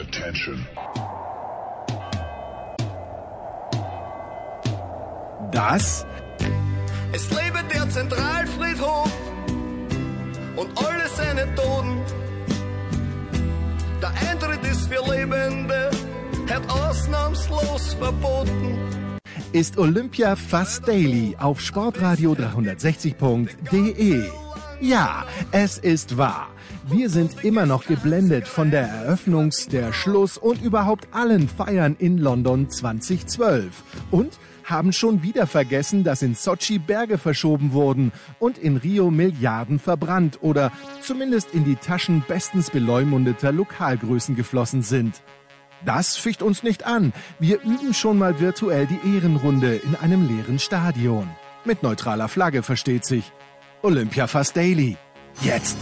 Attention. 0.00 0.66
Das 5.50 6.06
Es 7.12 7.28
lebe 7.30 7.64
der 7.74 7.88
Zentralfriedhof 7.90 9.10
und 10.56 10.68
alle 10.78 11.08
seine 11.08 11.52
Toten. 11.54 12.00
Der 14.00 14.12
Eintritt 14.30 14.64
ist 14.70 14.88
für 14.88 15.02
Lebende, 15.10 15.90
hat 16.48 16.70
ausnahmslos 16.70 17.94
verboten. 17.94 18.78
ist 19.52 19.78
Olympia 19.78 20.36
Fast 20.36 20.86
Daily 20.86 21.34
auf 21.40 21.60
sportradio 21.60 22.34
360.de. 22.34 24.28
Ja, 24.80 25.24
es 25.50 25.78
ist 25.78 26.16
wahr. 26.16 26.48
Wir 26.90 27.10
sind 27.10 27.44
immer 27.44 27.66
noch 27.66 27.84
geblendet 27.86 28.48
von 28.48 28.70
der 28.70 28.88
Eröffnungs-, 28.88 29.68
der 29.68 29.92
Schluss- 29.92 30.38
und 30.38 30.62
überhaupt 30.62 31.08
allen 31.12 31.46
Feiern 31.46 31.94
in 31.98 32.16
London 32.16 32.70
2012. 32.70 33.82
Und 34.10 34.38
haben 34.64 34.94
schon 34.94 35.22
wieder 35.22 35.46
vergessen, 35.46 36.02
dass 36.02 36.22
in 36.22 36.34
Sochi 36.34 36.78
Berge 36.78 37.18
verschoben 37.18 37.72
wurden 37.72 38.10
und 38.38 38.56
in 38.56 38.78
Rio 38.78 39.10
Milliarden 39.10 39.78
verbrannt 39.78 40.38
oder 40.40 40.72
zumindest 41.02 41.52
in 41.52 41.64
die 41.64 41.76
Taschen 41.76 42.24
bestens 42.26 42.70
beleumundeter 42.70 43.52
Lokalgrößen 43.52 44.34
geflossen 44.34 44.80
sind. 44.80 45.22
Das 45.84 46.16
ficht 46.16 46.42
uns 46.42 46.62
nicht 46.62 46.86
an. 46.86 47.12
Wir 47.38 47.60
üben 47.62 47.92
schon 47.92 48.16
mal 48.16 48.40
virtuell 48.40 48.86
die 48.86 49.14
Ehrenrunde 49.14 49.76
in 49.76 49.94
einem 49.94 50.26
leeren 50.26 50.58
Stadion. 50.58 51.28
Mit 51.66 51.82
neutraler 51.82 52.28
Flagge 52.28 52.62
versteht 52.62 53.04
sich. 53.04 53.30
Olympia 53.82 54.26
Fast 54.26 54.56
Daily. 54.56 54.96
Jetzt. 55.42 55.76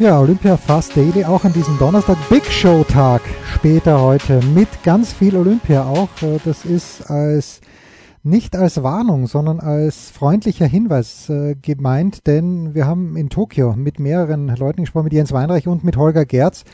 Ja, 0.00 0.18
Olympia 0.18 0.56
Fast 0.56 0.96
Daily 0.96 1.24
auch 1.24 1.44
an 1.44 1.52
diesem 1.52 1.78
Donnerstag. 1.78 2.16
Big 2.28 2.44
Show 2.46 2.82
Tag 2.82 3.22
später 3.54 4.00
heute 4.00 4.40
mit 4.52 4.68
ganz 4.82 5.12
viel 5.12 5.36
Olympia 5.36 5.84
auch. 5.84 6.08
Äh, 6.20 6.40
Das 6.44 6.64
ist 6.64 7.08
als 7.08 7.60
nicht 8.24 8.56
als 8.56 8.82
Warnung, 8.82 9.28
sondern 9.28 9.60
als 9.60 10.10
freundlicher 10.10 10.66
Hinweis 10.66 11.28
äh, 11.28 11.54
gemeint, 11.54 12.26
denn 12.26 12.74
wir 12.74 12.86
haben 12.86 13.16
in 13.16 13.28
Tokio 13.28 13.74
mit 13.76 14.00
mehreren 14.00 14.48
Leuten 14.56 14.82
gesprochen, 14.82 15.04
mit 15.04 15.12
Jens 15.12 15.30
Weinreich 15.30 15.68
und 15.68 15.84
mit 15.84 15.96
Holger 15.96 16.24
Gerz. 16.24 16.64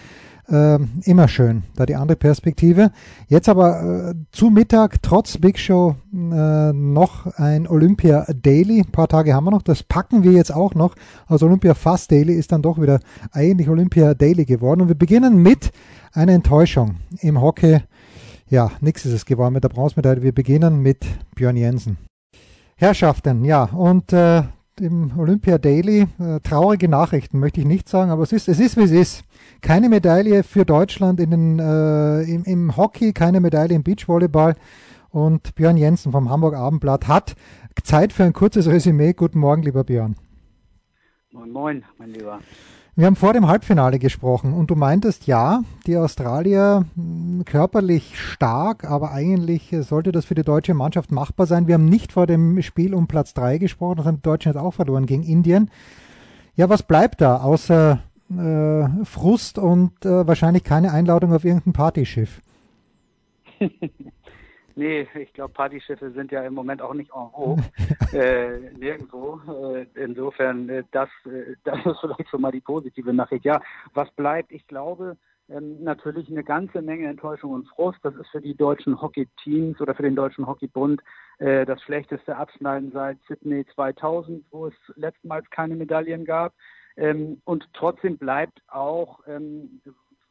Äh, 0.50 0.78
immer 1.04 1.28
schön, 1.28 1.62
da 1.76 1.86
die 1.86 1.94
andere 1.94 2.16
Perspektive. 2.16 2.90
Jetzt 3.28 3.48
aber 3.48 4.10
äh, 4.10 4.14
zu 4.32 4.50
Mittag, 4.50 5.00
trotz 5.00 5.38
Big 5.38 5.58
Show, 5.58 5.94
äh, 6.12 6.72
noch 6.72 7.26
ein 7.36 7.68
Olympia 7.68 8.26
Daily. 8.34 8.80
Ein 8.80 8.90
paar 8.90 9.06
Tage 9.06 9.32
haben 9.32 9.44
wir 9.44 9.52
noch. 9.52 9.62
Das 9.62 9.84
packen 9.84 10.24
wir 10.24 10.32
jetzt 10.32 10.52
auch 10.52 10.74
noch. 10.74 10.96
Also 11.28 11.46
Olympia 11.46 11.74
Fast 11.74 12.10
Daily 12.10 12.34
ist 12.34 12.50
dann 12.50 12.62
doch 12.62 12.80
wieder 12.80 12.98
eigentlich 13.30 13.68
Olympia 13.68 14.14
Daily 14.14 14.44
geworden. 14.44 14.80
Und 14.80 14.88
wir 14.88 14.96
beginnen 14.96 15.40
mit 15.40 15.70
einer 16.12 16.32
Enttäuschung 16.32 16.96
im 17.20 17.40
Hockey. 17.40 17.82
Ja, 18.48 18.72
nix 18.80 19.06
ist 19.06 19.12
es 19.12 19.26
geworden 19.26 19.54
mit 19.54 19.62
der 19.62 19.68
Bronzemedaille. 19.68 20.22
Wir 20.22 20.32
beginnen 20.32 20.80
mit 20.80 21.06
Björn 21.36 21.56
Jensen. 21.56 21.96
Herrschaften, 22.74 23.44
ja, 23.44 23.64
und 23.64 24.12
äh, 24.12 24.42
im 24.80 25.18
Olympia 25.18 25.58
Daily, 25.58 26.06
äh, 26.18 26.40
traurige 26.40 26.88
Nachrichten 26.88 27.38
möchte 27.38 27.60
ich 27.60 27.66
nicht 27.66 27.88
sagen, 27.88 28.10
aber 28.10 28.22
es 28.22 28.32
ist, 28.32 28.48
es 28.48 28.60
ist 28.60 28.76
wie 28.76 28.82
es 28.82 28.90
ist. 28.90 29.24
Keine 29.60 29.88
Medaille 29.88 30.42
für 30.42 30.64
Deutschland 30.64 31.20
in 31.20 31.30
den, 31.30 31.58
äh, 31.58 32.22
im, 32.22 32.44
im 32.44 32.76
Hockey, 32.76 33.12
keine 33.12 33.40
Medaille 33.40 33.74
im 33.74 33.82
Beachvolleyball. 33.82 34.56
Und 35.10 35.54
Björn 35.54 35.76
Jensen 35.76 36.12
vom 36.12 36.30
Hamburg 36.30 36.54
Abendblatt 36.54 37.08
hat 37.08 37.34
Zeit 37.82 38.12
für 38.12 38.24
ein 38.24 38.32
kurzes 38.32 38.68
Resümee. 38.68 39.12
Guten 39.12 39.40
Morgen, 39.40 39.62
lieber 39.62 39.84
Björn. 39.84 40.16
Moin, 41.32 41.50
moin, 41.50 41.84
mein 41.98 42.10
Lieber. 42.10 42.40
Wir 43.00 43.06
haben 43.06 43.16
vor 43.16 43.32
dem 43.32 43.48
Halbfinale 43.48 43.98
gesprochen 43.98 44.52
und 44.52 44.70
du 44.70 44.74
meintest, 44.74 45.26
ja, 45.26 45.62
die 45.86 45.96
Australier 45.96 46.84
mh, 46.96 47.44
körperlich 47.44 48.20
stark, 48.20 48.84
aber 48.84 49.12
eigentlich 49.12 49.72
äh, 49.72 49.82
sollte 49.82 50.12
das 50.12 50.26
für 50.26 50.34
die 50.34 50.42
deutsche 50.42 50.75
Mannschaft 50.75 51.10
machbar 51.10 51.47
sein. 51.47 51.66
Wir 51.66 51.76
haben 51.76 51.86
nicht 51.86 52.12
vor 52.12 52.26
dem 52.26 52.60
Spiel 52.60 52.92
um 52.92 53.06
Platz 53.06 53.32
3 53.32 53.56
gesprochen, 53.56 53.97
das 53.97 54.06
haben 54.06 54.16
die 54.16 54.22
Deutschen 54.22 54.52
jetzt 54.52 54.60
auch 54.60 54.75
verloren 54.75 55.06
gegen 55.06 55.22
Indien. 55.22 55.70
Ja, 56.56 56.69
was 56.69 56.82
bleibt 56.82 57.22
da 57.22 57.38
außer 57.38 58.00
äh, 58.36 59.04
Frust 59.06 59.58
und 59.58 60.04
äh, 60.04 60.26
wahrscheinlich 60.26 60.64
keine 60.64 60.92
Einladung 60.92 61.32
auf 61.32 61.46
irgendein 61.46 61.72
Partyschiff? 61.72 62.42
Nee, 64.80 65.06
ich 65.12 65.34
glaube, 65.34 65.52
Partyschiffe 65.52 66.10
sind 66.12 66.32
ja 66.32 66.42
im 66.42 66.54
Moment 66.54 66.80
auch 66.80 66.94
nicht 66.94 67.10
en 67.14 67.30
vogue. 67.32 67.62
äh, 68.14 68.70
nirgendwo. 68.78 69.38
Äh, 69.74 69.84
insofern, 69.94 70.70
äh, 70.70 70.84
das, 70.91 71.10
äh, 71.26 71.54
das 71.64 71.84
ist 71.84 72.00
vielleicht 72.00 72.30
schon 72.30 72.41
mal 72.41 72.50
die 72.50 72.62
positive 72.62 73.12
Nachricht. 73.12 73.44
Ja, 73.44 73.60
was 73.92 74.10
bleibt? 74.12 74.50
Ich 74.52 74.66
glaube, 74.69 75.19
ähm, 75.50 75.84
natürlich 75.84 76.30
eine 76.30 76.42
ganze 76.42 76.80
Menge 76.80 77.08
Enttäuschung 77.08 77.52
und 77.52 77.69
Frust. 77.69 77.98
Das 78.02 78.14
ist 78.14 78.30
für 78.30 78.40
die 78.40 78.54
deutschen 78.54 78.98
Hockey-Teams 78.98 79.78
oder 79.82 79.94
für 79.94 80.02
den 80.02 80.16
deutschen 80.16 80.46
Hockeybund 80.46 81.02
äh, 81.40 81.66
das 81.66 81.82
schlechteste 81.82 82.34
Abschneiden 82.36 82.90
seit 82.90 83.19
Sydney 83.28 83.66
2000, 83.74 84.46
wo 84.50 84.69
es 84.69 84.74
letztmals 84.96 85.44
keine 85.50 85.76
Medaillen 85.76 86.24
gab. 86.24 86.54
Ähm, 86.96 87.42
und 87.44 87.69
trotzdem 87.74 88.16
bleibt 88.16 88.62
auch, 88.69 89.20
ähm, 89.26 89.82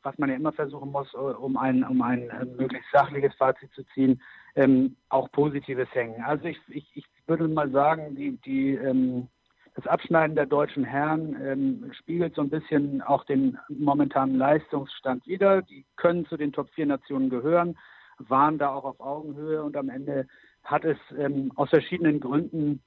was 0.03 0.17
man 0.17 0.29
ja 0.29 0.35
immer 0.35 0.51
versuchen 0.51 0.91
muss, 0.91 1.13
äh, 1.13 1.17
um 1.17 1.57
ein, 1.57 1.83
um 1.83 2.01
ein 2.01 2.29
äh, 2.29 2.45
möglichst 2.45 2.91
sachliches 2.91 3.33
Fazit 3.35 3.71
zu 3.73 3.83
ziehen, 3.93 4.21
ähm, 4.55 4.95
auch 5.09 5.31
Positives 5.31 5.87
hängen. 5.93 6.23
Also 6.23 6.45
ich, 6.45 6.57
ich, 6.69 6.85
ich 6.95 7.05
würde 7.27 7.47
mal 7.47 7.69
sagen, 7.69 8.15
die, 8.15 8.37
die, 8.37 8.75
ähm, 8.75 9.27
das 9.75 9.87
Abschneiden 9.87 10.35
der 10.35 10.45
deutschen 10.45 10.83
Herren 10.83 11.37
ähm, 11.41 11.91
spiegelt 11.93 12.35
so 12.35 12.41
ein 12.41 12.49
bisschen 12.49 13.01
auch 13.01 13.23
den 13.25 13.57
momentanen 13.69 14.35
Leistungsstand 14.35 15.25
wider. 15.27 15.61
Die 15.61 15.85
können 15.95 16.25
zu 16.25 16.37
den 16.37 16.51
Top 16.51 16.69
4 16.71 16.85
Nationen 16.85 17.29
gehören, 17.29 17.77
waren 18.17 18.57
da 18.57 18.73
auch 18.73 18.83
auf 18.83 18.99
Augenhöhe 18.99 19.63
und 19.63 19.77
am 19.77 19.89
Ende 19.89 20.27
hat 20.63 20.83
es 20.85 20.97
ähm, 21.17 21.51
aus 21.55 21.69
verschiedenen 21.69 22.19
Gründen 22.19 22.81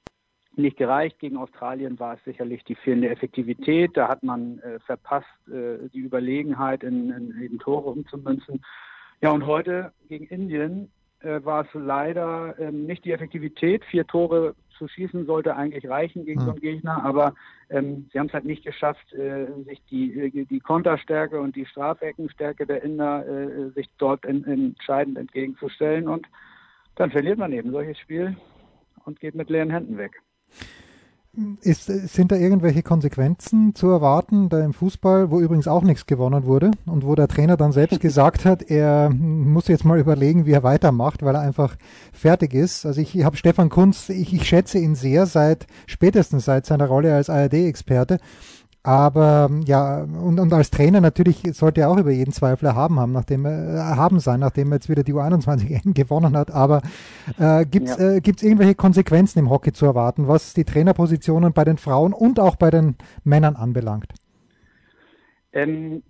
nicht 0.55 0.77
gereicht. 0.77 1.19
Gegen 1.19 1.37
Australien 1.37 1.99
war 1.99 2.15
es 2.15 2.23
sicherlich 2.23 2.63
die 2.63 2.75
fehlende 2.75 3.09
Effektivität. 3.09 3.91
Da 3.95 4.07
hat 4.07 4.23
man 4.23 4.59
äh, 4.59 4.79
verpasst, 4.79 5.27
äh, 5.47 5.89
die 5.93 5.99
Überlegenheit 5.99 6.83
in, 6.83 7.09
in, 7.09 7.31
in 7.41 7.59
Tore 7.59 7.89
umzumünzen. 7.89 8.63
Ja, 9.21 9.31
und 9.31 9.45
heute 9.45 9.93
gegen 10.09 10.25
Indien 10.25 10.91
äh, 11.21 11.43
war 11.43 11.61
es 11.65 11.69
leider 11.73 12.55
ähm, 12.59 12.85
nicht 12.85 13.05
die 13.05 13.11
Effektivität. 13.11 13.83
Vier 13.85 14.05
Tore 14.05 14.55
zu 14.77 14.87
schießen 14.87 15.25
sollte 15.25 15.55
eigentlich 15.55 15.87
reichen 15.87 16.25
gegen 16.25 16.41
Mhm. 16.41 16.45
so 16.45 16.51
einen 16.51 16.61
Gegner, 16.61 17.03
aber 17.05 17.33
ähm, 17.69 18.09
sie 18.11 18.19
haben 18.19 18.27
es 18.27 18.33
halt 18.33 18.45
nicht 18.45 18.65
geschafft, 18.65 19.13
äh, 19.13 19.45
sich 19.65 19.81
die, 19.89 20.19
äh, 20.19 20.45
die 20.45 20.59
Konterstärke 20.59 21.39
und 21.39 21.55
die 21.55 21.65
Strafeckenstärke 21.65 22.65
der 22.65 22.83
Inder 22.83 23.25
äh, 23.25 23.69
sich 23.71 23.87
dort 23.97 24.25
in, 24.25 24.43
entscheidend 24.43 25.17
entgegenzustellen. 25.17 26.07
Und 26.07 26.27
dann 26.95 27.11
verliert 27.11 27.37
man 27.37 27.53
eben 27.53 27.71
solches 27.71 27.97
Spiel 27.99 28.35
und 29.05 29.19
geht 29.19 29.35
mit 29.35 29.49
leeren 29.49 29.69
Händen 29.69 29.97
weg. 29.97 30.21
Ist, 31.61 31.85
sind 31.85 32.31
da 32.31 32.35
irgendwelche 32.35 32.83
Konsequenzen 32.83 33.73
zu 33.73 33.87
erwarten, 33.87 34.49
da 34.49 34.63
im 34.63 34.71
Fußball, 34.71 35.31
wo 35.31 35.39
übrigens 35.39 35.67
auch 35.67 35.81
nichts 35.81 36.05
gewonnen 36.05 36.43
wurde 36.43 36.69
und 36.85 37.03
wo 37.03 37.15
der 37.15 37.27
Trainer 37.27 37.57
dann 37.57 37.71
selbst 37.71 37.99
gesagt 38.01 38.45
hat, 38.45 38.61
er 38.69 39.09
muss 39.09 39.67
jetzt 39.67 39.83
mal 39.83 39.97
überlegen, 39.97 40.45
wie 40.45 40.51
er 40.51 40.61
weitermacht, 40.61 41.23
weil 41.23 41.33
er 41.33 41.41
einfach 41.41 41.75
fertig 42.11 42.53
ist. 42.53 42.85
Also 42.85 43.01
ich, 43.01 43.17
ich 43.17 43.25
habe 43.25 43.35
Stefan 43.35 43.69
Kunz, 43.69 44.09
ich, 44.09 44.31
ich 44.31 44.47
schätze 44.47 44.77
ihn 44.77 44.93
sehr 44.93 45.25
seit 45.25 45.65
spätestens 45.87 46.45
seit 46.45 46.67
seiner 46.67 46.85
Rolle 46.85 47.15
als 47.15 47.31
ARD-Experte. 47.31 48.19
Aber 48.85 49.49
ja, 49.65 50.03
und, 50.03 50.39
und 50.41 50.51
als 50.53 50.69
Trainer 50.69 50.99
natürlich 50.99 51.41
sollte 51.53 51.81
er 51.81 51.89
auch 51.89 51.97
über 51.97 52.11
jeden 52.11 52.33
Zweifel 52.33 52.65
erhaben 52.65 52.99
haben, 52.99 53.13
nachdem 53.13 53.45
er 53.45 53.75
äh, 53.75 53.79
haben 53.95 54.19
sein, 54.19 54.41
nachdem 54.41 54.71
er 54.73 54.75
jetzt 54.75 54.89
wieder 54.89 55.03
die 55.03 55.13
U21 55.13 55.69
EM 55.69 55.93
gewonnen 55.93 56.35
hat. 56.35 56.51
Aber 56.51 56.81
äh, 57.37 57.65
gibt 57.65 57.87
es 57.87 57.97
Ja. 57.97 58.15
äh, 58.15 58.21
gibt's 58.21 58.43
irgendwelche 58.43 58.75
Konsequenzen 58.75 59.39
im 59.39 59.49
Hockey 59.49 59.71
zu 59.71 59.85
erwarten, 59.85 60.27
was 60.27 60.53
die 60.53 60.65
Trainerpositionen 60.65 61.53
bei 61.53 61.63
den 61.63 61.77
Frauen 61.77 62.11
und 62.13 62.39
auch 62.41 62.57
bei 62.57 62.71
den 62.71 62.95
Männern 63.23 63.55
anbelangt? 63.55 64.13
Ähm, 65.53 66.03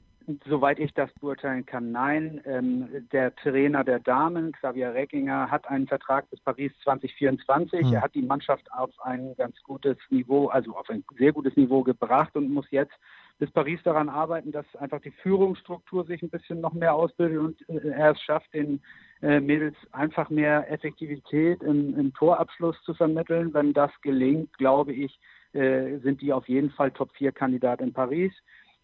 soweit 0.47 0.79
ich 0.79 0.93
das 0.93 1.11
beurteilen 1.19 1.65
kann, 1.65 1.91
nein. 1.91 2.41
Ähm, 2.45 3.07
der 3.11 3.35
Trainer 3.35 3.83
der 3.83 3.99
Damen, 3.99 4.51
Xavier 4.53 4.93
Reckinger, 4.93 5.49
hat 5.49 5.67
einen 5.67 5.87
Vertrag 5.87 6.29
bis 6.29 6.39
Paris 6.39 6.71
2024. 6.83 7.81
Hm. 7.81 7.93
Er 7.93 8.01
hat 8.01 8.15
die 8.15 8.21
Mannschaft 8.21 8.71
auf 8.71 8.91
ein 9.03 9.35
ganz 9.35 9.55
gutes 9.63 9.97
Niveau, 10.09 10.47
also 10.47 10.75
auf 10.75 10.89
ein 10.89 11.03
sehr 11.17 11.33
gutes 11.33 11.55
Niveau 11.55 11.83
gebracht 11.83 12.35
und 12.35 12.51
muss 12.53 12.69
jetzt 12.71 12.93
bis 13.39 13.51
Paris 13.51 13.81
daran 13.83 14.09
arbeiten, 14.09 14.51
dass 14.51 14.65
einfach 14.75 15.01
die 15.01 15.11
Führungsstruktur 15.11 16.05
sich 16.05 16.21
ein 16.21 16.29
bisschen 16.29 16.61
noch 16.61 16.73
mehr 16.73 16.93
ausbildet 16.93 17.39
und 17.39 17.69
äh, 17.69 17.89
er 17.89 18.11
es 18.11 18.21
schafft, 18.21 18.53
den 18.53 18.81
äh, 19.21 19.39
Mädels 19.39 19.75
einfach 19.91 20.29
mehr 20.29 20.71
Effektivität 20.71 21.61
im, 21.63 21.97
im 21.97 22.13
Torabschluss 22.13 22.81
zu 22.83 22.93
vermitteln. 22.93 23.53
Wenn 23.53 23.73
das 23.73 23.91
gelingt, 24.01 24.57
glaube 24.57 24.93
ich, 24.93 25.19
äh, 25.53 25.97
sind 25.99 26.21
die 26.21 26.33
auf 26.33 26.47
jeden 26.47 26.71
Fall 26.71 26.91
Top-4-Kandidat 26.91 27.81
in 27.81 27.93
Paris. 27.93 28.33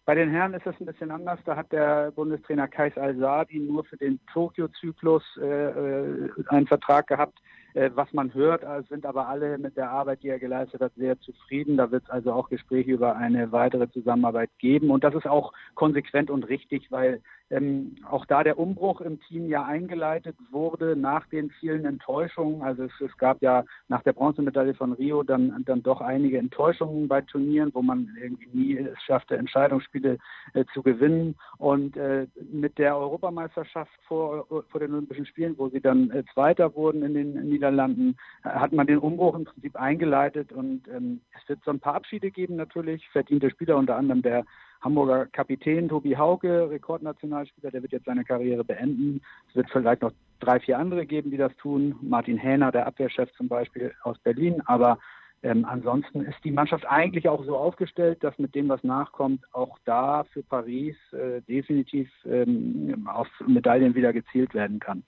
Bei 0.06 0.14
den 0.14 0.30
Herren 0.30 0.54
ist 0.54 0.66
das 0.66 0.74
ein 0.80 0.86
bisschen 0.86 1.10
anders. 1.10 1.38
Da 1.44 1.56
hat 1.56 1.70
der 1.72 2.10
Bundestrainer 2.12 2.68
Kais 2.68 2.96
Al-Saadi 2.96 3.58
nur 3.58 3.84
für 3.84 3.96
den 3.96 4.18
Tokio-Zyklus 4.32 5.22
äh, 5.40 5.44
äh, 5.44 6.30
einen 6.48 6.66
Vertrag 6.66 7.06
gehabt. 7.06 7.38
Äh, 7.74 7.90
was 7.94 8.12
man 8.12 8.34
hört, 8.34 8.64
äh, 8.64 8.82
sind 8.88 9.06
aber 9.06 9.28
alle 9.28 9.58
mit 9.58 9.76
der 9.76 9.90
Arbeit, 9.90 10.22
die 10.22 10.28
er 10.28 10.40
geleistet 10.40 10.80
hat, 10.80 10.92
sehr 10.96 11.20
zufrieden. 11.20 11.76
Da 11.76 11.90
wird 11.90 12.04
es 12.04 12.10
also 12.10 12.32
auch 12.32 12.48
Gespräche 12.48 12.90
über 12.90 13.16
eine 13.16 13.52
weitere 13.52 13.88
Zusammenarbeit 13.90 14.50
geben. 14.58 14.90
Und 14.90 15.04
das 15.04 15.14
ist 15.14 15.26
auch 15.26 15.52
konsequent 15.74 16.30
und 16.30 16.48
richtig, 16.48 16.90
weil 16.90 17.20
ähm, 17.50 17.96
auch 18.08 18.26
da 18.26 18.44
der 18.44 18.58
Umbruch 18.58 19.00
im 19.00 19.20
Team 19.20 19.48
ja 19.48 19.64
eingeleitet 19.64 20.36
wurde 20.50 20.94
nach 20.96 21.26
den 21.26 21.50
vielen 21.50 21.84
Enttäuschungen. 21.84 22.62
Also 22.62 22.84
es, 22.84 22.92
es 23.00 23.16
gab 23.18 23.42
ja 23.42 23.64
nach 23.88 24.02
der 24.02 24.12
Bronzemedaille 24.12 24.74
von 24.74 24.92
Rio 24.92 25.24
dann, 25.24 25.64
dann 25.64 25.82
doch 25.82 26.00
einige 26.00 26.38
Enttäuschungen 26.38 27.08
bei 27.08 27.20
Turnieren, 27.22 27.70
wo 27.74 27.82
man 27.82 28.16
irgendwie 28.20 28.48
nie 28.52 28.76
es 28.76 29.02
schaffte, 29.02 29.36
Entscheidungsspiele 29.36 30.18
äh, 30.54 30.64
zu 30.72 30.82
gewinnen. 30.82 31.34
Und 31.58 31.96
äh, 31.96 32.28
mit 32.52 32.78
der 32.78 32.96
Europameisterschaft 32.96 33.90
vor, 34.06 34.46
vor 34.46 34.80
den 34.80 34.92
Olympischen 34.92 35.26
Spielen, 35.26 35.58
wo 35.58 35.68
sie 35.68 35.80
dann 35.80 36.10
äh, 36.10 36.22
Zweiter 36.32 36.74
wurden 36.76 37.02
in 37.02 37.14
den 37.14 37.48
Niederlanden, 37.48 38.16
äh, 38.44 38.50
hat 38.50 38.72
man 38.72 38.86
den 38.86 38.98
Umbruch 38.98 39.34
im 39.34 39.44
Prinzip 39.44 39.74
eingeleitet. 39.74 40.52
Und 40.52 40.86
ähm, 40.86 41.20
es 41.36 41.48
wird 41.48 41.60
so 41.64 41.72
ein 41.72 41.80
paar 41.80 41.94
Abschiede 41.94 42.30
geben 42.30 42.54
natürlich, 42.54 43.08
verdiente 43.08 43.50
Spieler, 43.50 43.76
unter 43.76 43.96
anderem 43.96 44.22
der 44.22 44.44
Hamburger 44.80 45.26
Kapitän 45.26 45.88
Tobi 45.88 46.16
Hauke, 46.16 46.70
Rekordnationalspieler, 46.70 47.70
der 47.70 47.82
wird 47.82 47.92
jetzt 47.92 48.06
seine 48.06 48.24
Karriere 48.24 48.64
beenden. 48.64 49.20
Es 49.48 49.56
wird 49.56 49.70
vielleicht 49.70 50.02
noch 50.02 50.12
drei, 50.40 50.58
vier 50.60 50.78
andere 50.78 51.06
geben, 51.06 51.30
die 51.30 51.36
das 51.36 51.54
tun. 51.56 51.96
Martin 52.00 52.38
Hähner, 52.38 52.72
der 52.72 52.86
Abwehrchef 52.86 53.30
zum 53.36 53.48
Beispiel 53.48 53.92
aus 54.02 54.18
Berlin. 54.20 54.62
Aber 54.66 54.98
ähm, 55.42 55.64
ansonsten 55.64 56.22
ist 56.22 56.42
die 56.44 56.50
Mannschaft 56.50 56.86
eigentlich 56.86 57.28
auch 57.28 57.44
so 57.44 57.56
aufgestellt, 57.56 58.22
dass 58.24 58.38
mit 58.38 58.54
dem, 58.54 58.68
was 58.68 58.82
nachkommt, 58.82 59.44
auch 59.52 59.78
da 59.84 60.24
für 60.24 60.42
Paris 60.42 60.96
äh, 61.12 61.40
definitiv 61.42 62.10
ähm, 62.24 63.08
auf 63.08 63.28
Medaillen 63.46 63.94
wieder 63.94 64.12
gezielt 64.12 64.54
werden 64.54 64.78
kann 64.78 65.02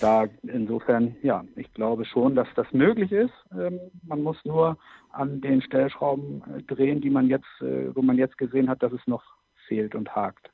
da 0.00 0.26
insofern, 0.42 1.16
ja, 1.22 1.44
ich 1.56 1.72
glaube 1.72 2.04
schon, 2.04 2.34
dass 2.34 2.48
das 2.54 2.70
möglich 2.72 3.12
ist. 3.12 3.32
Ähm, 3.52 3.78
man 4.02 4.22
muss 4.22 4.36
nur 4.44 4.76
an 5.10 5.40
den 5.40 5.62
Stellschrauben 5.62 6.42
äh, 6.56 6.62
drehen, 6.62 7.00
die 7.00 7.10
man 7.10 7.28
jetzt, 7.28 7.60
äh, 7.60 7.94
wo 7.94 8.02
man 8.02 8.18
jetzt 8.18 8.38
gesehen 8.38 8.68
hat, 8.68 8.82
dass 8.82 8.92
es 8.92 9.06
noch 9.06 9.22
fehlt 9.66 9.94
und 9.94 10.14
hakt. 10.14 10.50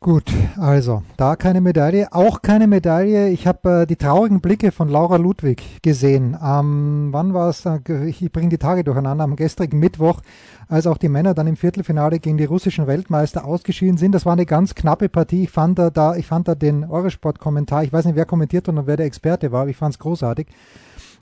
Gut, 0.00 0.32
also 0.56 1.02
da 1.16 1.34
keine 1.34 1.60
Medaille, 1.60 2.12
auch 2.12 2.40
keine 2.40 2.68
Medaille. 2.68 3.30
Ich 3.30 3.48
habe 3.48 3.82
äh, 3.82 3.86
die 3.86 3.96
traurigen 3.96 4.40
Blicke 4.40 4.70
von 4.70 4.88
Laura 4.88 5.16
Ludwig 5.16 5.82
gesehen. 5.82 6.38
Ähm, 6.40 7.08
wann 7.10 7.34
war 7.34 7.48
es? 7.48 7.66
Ich 8.06 8.30
bringe 8.30 8.48
die 8.48 8.58
Tage 8.58 8.84
durcheinander. 8.84 9.24
Am 9.24 9.34
gestrigen 9.34 9.80
Mittwoch, 9.80 10.20
als 10.68 10.86
auch 10.86 10.98
die 10.98 11.08
Männer 11.08 11.34
dann 11.34 11.48
im 11.48 11.56
Viertelfinale 11.56 12.20
gegen 12.20 12.38
die 12.38 12.44
russischen 12.44 12.86
Weltmeister 12.86 13.44
ausgeschieden 13.44 13.96
sind. 13.96 14.12
Das 14.12 14.24
war 14.24 14.34
eine 14.34 14.46
ganz 14.46 14.76
knappe 14.76 15.08
Partie. 15.08 15.42
Ich 15.42 15.50
fand 15.50 15.80
da, 15.80 15.90
da 15.90 16.14
ich 16.14 16.26
fand 16.26 16.46
da 16.46 16.54
den 16.54 16.84
Eurosport-Kommentar. 16.84 17.82
Ich 17.82 17.92
weiß 17.92 18.04
nicht, 18.04 18.14
wer 18.14 18.24
kommentiert 18.24 18.68
und 18.68 18.86
wer 18.86 18.96
der 18.96 19.06
Experte 19.06 19.50
war. 19.50 19.62
Aber 19.62 19.70
ich 19.70 19.76
fand 19.76 19.94
es 19.94 19.98
großartig 19.98 20.46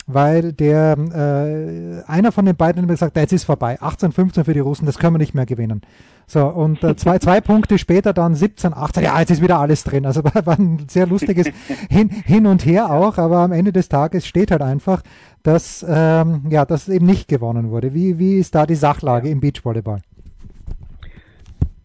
weil 0.07 0.53
der 0.53 0.97
äh, 0.97 2.11
einer 2.11 2.31
von 2.31 2.47
den 2.47 2.57
beiden 2.57 2.83
hat 2.83 2.87
mir 2.89 2.95
gesagt, 2.95 3.17
jetzt 3.17 3.33
ist 3.33 3.45
vorbei, 3.45 3.79
18, 3.81 4.13
15 4.13 4.45
für 4.45 4.55
die 4.55 4.61
Russen, 4.61 4.87
das 4.87 4.99
können 4.99 5.15
wir 5.15 5.19
nicht 5.19 5.35
mehr 5.35 5.47
gewinnen. 5.47 5.83
So, 6.29 6.47
und 6.47 6.83
äh, 6.83 6.97
zwei, 6.97 7.19
zwei 7.19 7.41
Punkte 7.41 7.79
später 7.79 8.13
dann 8.13 8.35
17, 8.35 8.75
18, 8.75 9.03
ja, 9.03 9.19
jetzt 9.21 9.31
ist 9.31 9.43
wieder 9.43 9.59
alles 9.59 9.85
drin. 9.85 10.07
Also 10.07 10.25
war 10.45 10.59
ein 10.59 10.87
sehr 10.89 11.07
lustiges 11.07 11.49
hin, 11.89 12.11
hin 12.11 12.47
und 12.47 12.65
her 12.65 12.91
auch, 12.91 13.19
aber 13.19 13.39
am 13.39 13.53
Ende 13.53 13.73
des 13.73 13.89
Tages 13.89 14.27
steht 14.27 14.51
halt 14.51 14.63
einfach, 14.63 15.03
dass 15.43 15.85
ähm, 15.89 16.43
ja, 16.51 16.65
dass 16.65 16.89
eben 16.89 17.07
nicht 17.07 17.29
gewonnen 17.29 17.71
wurde. 17.71 17.95
Wie, 17.95 18.19
wie 18.19 18.39
ist 18.39 18.55
da 18.55 18.67
die 18.67 18.75
Sachlage 18.75 19.29
im 19.29 19.41
Beachvolleyball? 19.41 20.01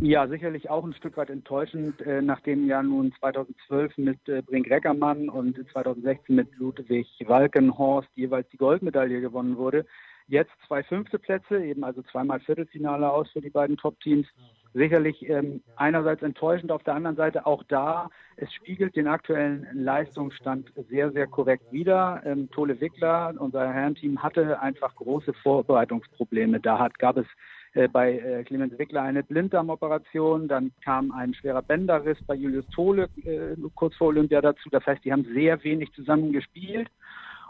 Ja, 0.04 0.28
sicherlich 0.28 0.68
auch 0.68 0.84
ein 0.84 0.96
Stück 0.96 1.16
weit 1.16 1.30
enttäuschend, 1.30 2.02
äh, 2.02 2.24
nachdem 2.24 2.66
ja 2.66 2.82
nun 2.82 3.14
2012 3.20 4.00
mit 4.00 4.18
äh, 4.28 4.42
Brink 4.42 4.68
Reckermann 4.68 5.30
und 5.30 5.56
2016 5.72 6.36
mit 6.36 6.48
Ludwig 6.58 7.08
Walkenhorst 7.28 8.10
jeweils 8.16 8.50
die 8.50 8.58
Goldmedaille 8.58 9.22
gewonnen 9.22 9.58
wurde. 9.58 9.86
Jetzt 10.28 10.54
zwei 10.66 10.82
fünfte 10.82 11.20
Plätze, 11.20 11.64
eben 11.64 11.84
also 11.84 12.02
zweimal 12.02 12.40
Viertelfinale 12.40 13.12
aus 13.12 13.30
für 13.30 13.42
die 13.42 13.52
beiden 13.52 13.78
Top-Teams. 13.78 14.26
Sicherlich 14.74 15.30
ähm, 15.30 15.62
einerseits 15.76 16.24
enttäuschend, 16.24 16.72
auf 16.72 16.82
der 16.82 16.96
anderen 16.96 17.18
Seite 17.18 17.46
auch 17.46 17.62
da, 17.68 18.10
es 18.38 18.52
spiegelt 18.54 18.96
den 18.96 19.08
aktuellen 19.08 19.68
Leistungsstand 19.74 20.74
sehr, 20.90 21.12
sehr 21.12 21.28
korrekt 21.28 21.72
wider. 21.72 22.24
Ähm, 22.26 22.50
Tole 22.50 22.82
Wickler, 22.82 23.36
unser 23.38 23.72
Herrenteam, 23.72 24.24
hatte 24.24 24.60
einfach 24.62 24.96
große 24.96 25.34
Vorbereitungsprobleme. 25.44 26.60
Da 26.60 26.80
hat, 26.80 26.98
gab 26.98 27.18
es 27.18 27.28
äh, 27.74 27.88
bei 27.88 28.20
äh, 28.20 28.44
Clemens 28.44 28.78
Wickler 28.78 29.04
eine 29.04 29.24
Blinddarmoperation, 29.24 30.48
dann 30.48 30.72
kam 30.84 31.12
ein 31.12 31.34
schwerer 31.34 31.62
Bänderriss 31.62 32.18
bei 32.26 32.36
Julius 32.36 32.68
Tole 32.70 33.10
äh, 33.24 33.56
kurz 33.76 33.96
vor 33.96 34.08
Olympia 34.08 34.42
dazu. 34.42 34.70
Das 34.70 34.86
heißt, 34.86 35.04
die 35.06 35.12
haben 35.12 35.26
sehr 35.34 35.64
wenig 35.64 35.92
zusammen 35.94 36.32
gespielt 36.34 36.90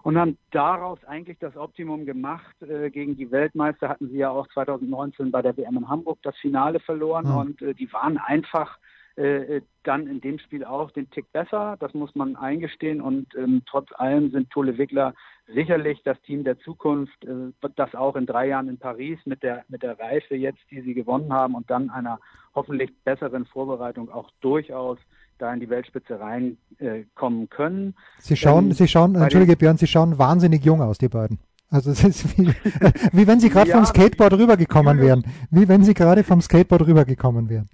und 0.04 0.18
haben 0.18 0.38
daraus 0.52 1.04
eigentlich 1.06 1.38
das 1.40 1.56
Optimum 1.58 2.06
gemacht. 2.06 2.56
Äh, 2.62 2.90
gegen 2.90 3.18
die 3.18 3.32
Weltmeister 3.32 3.90
hatten 3.90 4.10
sie 4.10 4.18
ja 4.18 4.30
auch 4.30 4.48
2019 4.50 5.32
bei 5.32 5.42
der 5.42 5.58
WM 5.58 5.78
in 5.78 5.90
Hamburg 5.90 6.20
das 6.24 6.38
Finale 6.38 6.80
verloren 6.80 7.28
mhm. 7.28 7.38
und 7.38 7.62
äh, 7.62 7.74
die 7.74 7.92
waren 7.94 8.18
einfach 8.18 8.78
äh, 9.18 9.58
äh, 9.58 9.62
dann 9.84 10.08
in 10.08 10.22
dem 10.22 10.40
Spiel 10.40 10.64
auch 10.64 10.92
den 10.92 11.10
Tick 11.10 11.32
besser. 11.34 11.76
Das 11.80 11.94
muss 11.94 12.16
man 12.16 12.36
eingestehen. 12.36 13.02
Und 13.02 13.28
ähm, 13.36 13.64
trotz 13.66 13.90
allem 13.94 14.32
sind 14.32 14.50
Tole 14.50 14.78
Wickler 14.78 15.14
sicherlich 15.48 16.02
das 16.04 16.22
Team 16.22 16.44
der 16.44 16.60
Zukunft, 16.60 17.26
äh, 17.26 17.52
das 17.76 17.94
auch 17.94 18.16
in 18.16 18.26
drei 18.26 18.48
Jahren 18.48 18.70
in 18.70 18.78
Paris 18.78 19.20
mit 19.26 19.44
der, 19.44 19.66
mit 19.68 19.84
der 19.84 20.00
Reife 20.00 20.36
jetzt, 20.36 20.62
die 20.70 20.82
sie 20.82 20.94
gewonnen 20.94 21.34
haben 21.34 21.56
und 21.56 21.70
dann 21.70 21.90
einer 21.90 22.20
hoffentlich 22.56 22.92
besseren 23.04 23.46
Vorbereitung 23.46 24.10
auch 24.10 24.30
durchaus 24.40 24.98
da 25.40 25.54
in 25.54 25.60
die 25.60 25.70
Weltspitze 25.70 26.20
reinkommen 26.20 27.44
äh, 27.44 27.48
können. 27.48 27.96
Sie 28.20 28.38
schauen, 28.38 28.66
ähm, 28.66 28.74
Sie 28.74 28.88
schauen, 28.88 29.16
Entschuldige 29.16 29.58
Björn, 29.58 29.78
Sie 29.78 29.88
schauen 29.88 30.18
wahnsinnig 30.18 30.64
jung 30.64 30.82
aus, 30.82 31.00
die 31.00 31.10
beiden. 31.10 31.40
Also 31.72 31.92
es 31.92 32.04
ist 32.04 32.38
wie, 32.38 32.48
wie 33.18 33.28
wenn 33.28 33.40
Sie 33.40 33.50
gerade 33.50 33.70
ja, 33.70 33.78
vom 33.78 33.86
Skateboard 33.86 34.34
rübergekommen 34.34 35.00
wären. 35.00 35.24
Wie 35.50 35.68
wenn 35.68 35.84
Sie 35.84 35.94
gerade 35.94 36.24
vom 36.24 36.42
Skateboard 36.42 36.86
rübergekommen 36.86 37.50
wären. 37.50 37.70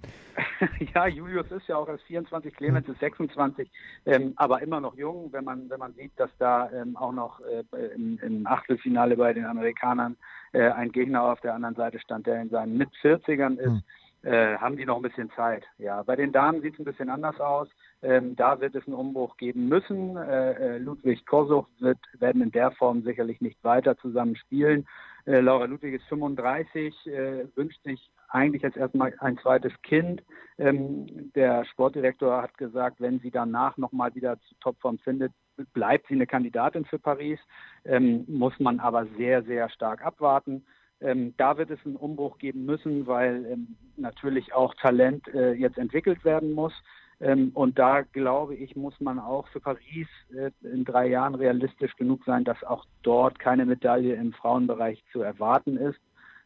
ja, 0.94 1.08
Julius 1.08 1.50
ist 1.50 1.66
ja 1.66 1.76
auch 1.76 1.88
erst 1.88 2.04
24, 2.04 2.54
Clemens 2.54 2.88
ist 2.88 3.00
26, 3.00 3.68
ähm, 4.06 4.34
aber 4.36 4.62
immer 4.62 4.80
noch 4.80 4.96
jung, 4.96 5.32
wenn 5.32 5.44
man, 5.44 5.68
wenn 5.68 5.80
man 5.80 5.94
sieht, 5.94 6.12
dass 6.16 6.30
da 6.38 6.70
ähm, 6.72 6.96
auch 6.96 7.12
noch 7.12 7.40
äh, 7.40 7.64
im, 7.94 8.18
im, 8.22 8.46
Achtelfinale 8.46 9.16
bei 9.16 9.32
den 9.32 9.46
Amerikanern 9.46 10.16
äh, 10.52 10.70
ein 10.70 10.92
Gegner 10.92 11.24
auf 11.24 11.40
der 11.40 11.54
anderen 11.54 11.74
Seite 11.74 11.98
stand, 11.98 12.26
der 12.28 12.40
in 12.40 12.50
seinen 12.50 12.76
Mit-40ern 12.76 13.56
ist. 13.58 13.68
Mhm. 13.68 13.82
Äh, 14.22 14.56
haben 14.56 14.76
die 14.76 14.84
noch 14.84 14.96
ein 14.96 15.02
bisschen 15.02 15.30
Zeit. 15.36 15.64
Ja, 15.78 16.02
bei 16.02 16.16
den 16.16 16.32
Damen 16.32 16.60
sieht 16.60 16.74
es 16.74 16.80
ein 16.80 16.84
bisschen 16.84 17.08
anders 17.08 17.38
aus. 17.40 17.68
Ähm, 18.02 18.36
da 18.36 18.60
wird 18.60 18.74
es 18.74 18.86
einen 18.86 18.94
Umbruch 18.94 19.36
geben 19.36 19.68
müssen. 19.68 20.16
Äh, 20.16 20.52
äh, 20.52 20.78
Ludwig 20.78 21.26
Kosow 21.26 21.66
wird 21.80 21.98
werden 22.18 22.42
in 22.42 22.52
der 22.52 22.70
Form 22.72 23.02
sicherlich 23.02 23.40
nicht 23.40 23.62
weiter 23.64 23.96
zusammen 23.98 24.36
spielen. 24.36 24.86
Äh, 25.26 25.40
Laura 25.40 25.64
Ludwig 25.64 25.94
ist 25.94 26.06
35, 26.08 26.94
äh, 27.06 27.44
wünscht 27.56 27.82
sich 27.82 28.10
eigentlich 28.28 28.62
jetzt 28.62 28.76
erstmal 28.76 29.14
ein 29.18 29.38
zweites 29.38 29.72
Kind. 29.82 30.22
Ähm, 30.58 31.32
der 31.34 31.64
Sportdirektor 31.64 32.40
hat 32.40 32.56
gesagt, 32.56 33.00
wenn 33.00 33.18
sie 33.20 33.30
danach 33.30 33.76
nochmal 33.78 34.14
wieder 34.14 34.38
zu 34.42 34.54
Topform 34.60 34.98
findet, 34.98 35.32
bleibt 35.72 36.06
sie 36.06 36.14
eine 36.14 36.26
Kandidatin 36.26 36.84
für 36.84 37.00
Paris. 37.00 37.40
Ähm, 37.84 38.24
muss 38.28 38.58
man 38.60 38.78
aber 38.78 39.06
sehr, 39.16 39.42
sehr 39.42 39.68
stark 39.70 40.04
abwarten. 40.04 40.64
Ähm, 41.00 41.34
da 41.36 41.58
wird 41.58 41.70
es 41.70 41.78
einen 41.84 41.96
Umbruch 41.96 42.38
geben 42.38 42.64
müssen, 42.64 43.06
weil 43.06 43.46
ähm, 43.46 43.76
natürlich 43.96 44.52
auch 44.52 44.74
Talent 44.74 45.28
äh, 45.28 45.52
jetzt 45.52 45.78
entwickelt 45.78 46.24
werden 46.24 46.52
muss. 46.52 46.72
Ähm, 47.20 47.50
und 47.54 47.78
da 47.78 48.02
glaube 48.02 48.54
ich, 48.54 48.76
muss 48.76 48.98
man 49.00 49.18
auch 49.18 49.48
für 49.48 49.60
Paris 49.60 50.06
äh, 50.32 50.50
in 50.62 50.84
drei 50.84 51.08
Jahren 51.08 51.34
realistisch 51.34 51.94
genug 51.96 52.24
sein, 52.24 52.44
dass 52.44 52.62
auch 52.62 52.84
dort 53.02 53.38
keine 53.38 53.66
Medaille 53.66 54.14
im 54.14 54.32
Frauenbereich 54.32 55.02
zu 55.12 55.22
erwarten 55.22 55.76
ist. 55.76 56.00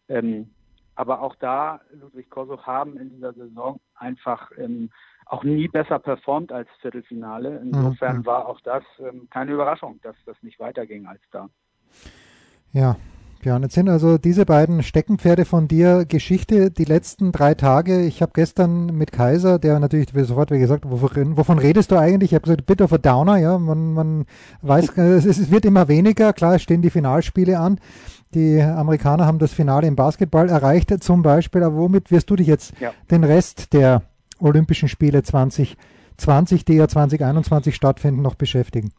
Ähm, 0.09 0.51
aber 0.95 1.23
auch 1.23 1.35
da, 1.37 1.81
Ludwig 1.93 2.29
Kosow 2.31 2.67
haben 2.67 2.97
in 2.97 3.11
dieser 3.11 3.33
Saison 3.33 3.81
einfach 3.95 4.51
ähm, 4.59 4.91
auch 5.27 5.45
nie 5.45 5.69
besser 5.69 5.99
performt 5.99 6.53
als 6.53 6.69
Viertelfinale. 6.81 7.61
Insofern 7.63 8.19
mhm. 8.19 8.27
war 8.27 8.47
auch 8.47 8.61
das 8.61 8.85
ähm, 8.99 9.29
keine 9.31 9.53
Überraschung, 9.53 10.01
dass 10.03 10.17
das 10.27 10.37
nicht 10.43 10.59
weiterging 10.59 11.07
als 11.07 11.21
da. 11.31 11.49
Ja, 12.73 12.97
Björn, 13.43 13.65
jetzt 13.65 13.75
sind 13.75 13.89
also 13.89 14.19
diese 14.19 14.47
beiden 14.47 14.85
Steckenpferde 14.85 15.45
von 15.45 15.67
dir 15.67 16.05
Geschichte 16.05 16.71
die 16.71 16.85
letzten 16.85 17.33
drei 17.33 17.55
Tage. 17.55 18.03
Ich 18.03 18.23
habe 18.23 18.31
gestern 18.35 18.87
mit 18.97 19.11
Kaiser, 19.11 19.59
der 19.59 19.81
natürlich 19.81 20.09
sofort 20.15 20.53
wie 20.53 20.61
gesagt, 20.61 20.89
wovon, 20.89 21.37
wovon 21.37 21.59
redest 21.59 21.91
du 21.91 21.97
eigentlich? 21.97 22.31
Ich 22.31 22.35
habe 22.37 22.45
gesagt, 22.45 22.67
bitte 22.67 22.85
of 22.85 22.93
a 22.93 22.99
Downer, 22.99 23.39
ja, 23.39 23.59
man, 23.59 23.95
man 23.95 24.27
weiß, 24.63 24.97
es, 24.97 25.27
es 25.27 25.51
wird 25.51 25.65
immer 25.65 25.89
weniger. 25.89 26.33
Klar, 26.33 26.55
es 26.55 26.63
stehen 26.63 26.83
die 26.83 26.91
Finalspiele 26.91 27.59
an. 27.59 27.81
Die 28.33 28.63
Amerikaner 28.63 29.27
haben 29.27 29.41
das 29.41 29.53
Finale 29.53 29.89
im 29.89 29.97
Basketball 29.97 30.49
erreicht 30.49 31.03
zum 31.03 31.23
Beispiel. 31.23 31.65
Aber 31.65 31.77
womit 31.77 32.13
wirst 32.13 32.31
du 32.31 32.37
dich 32.37 32.47
jetzt 32.47 32.75
ja. 32.79 32.93
den 33.11 33.25
Rest 33.25 33.73
der 33.73 34.03
Olympischen 34.39 34.89
Spiele 34.89 35.25
2020, 35.25 36.65
die 36.65 36.75
ja 36.75 36.87
2021 36.87 37.75
stattfinden, 37.75 38.23
noch 38.23 38.37
beschäftigen? 38.37 38.93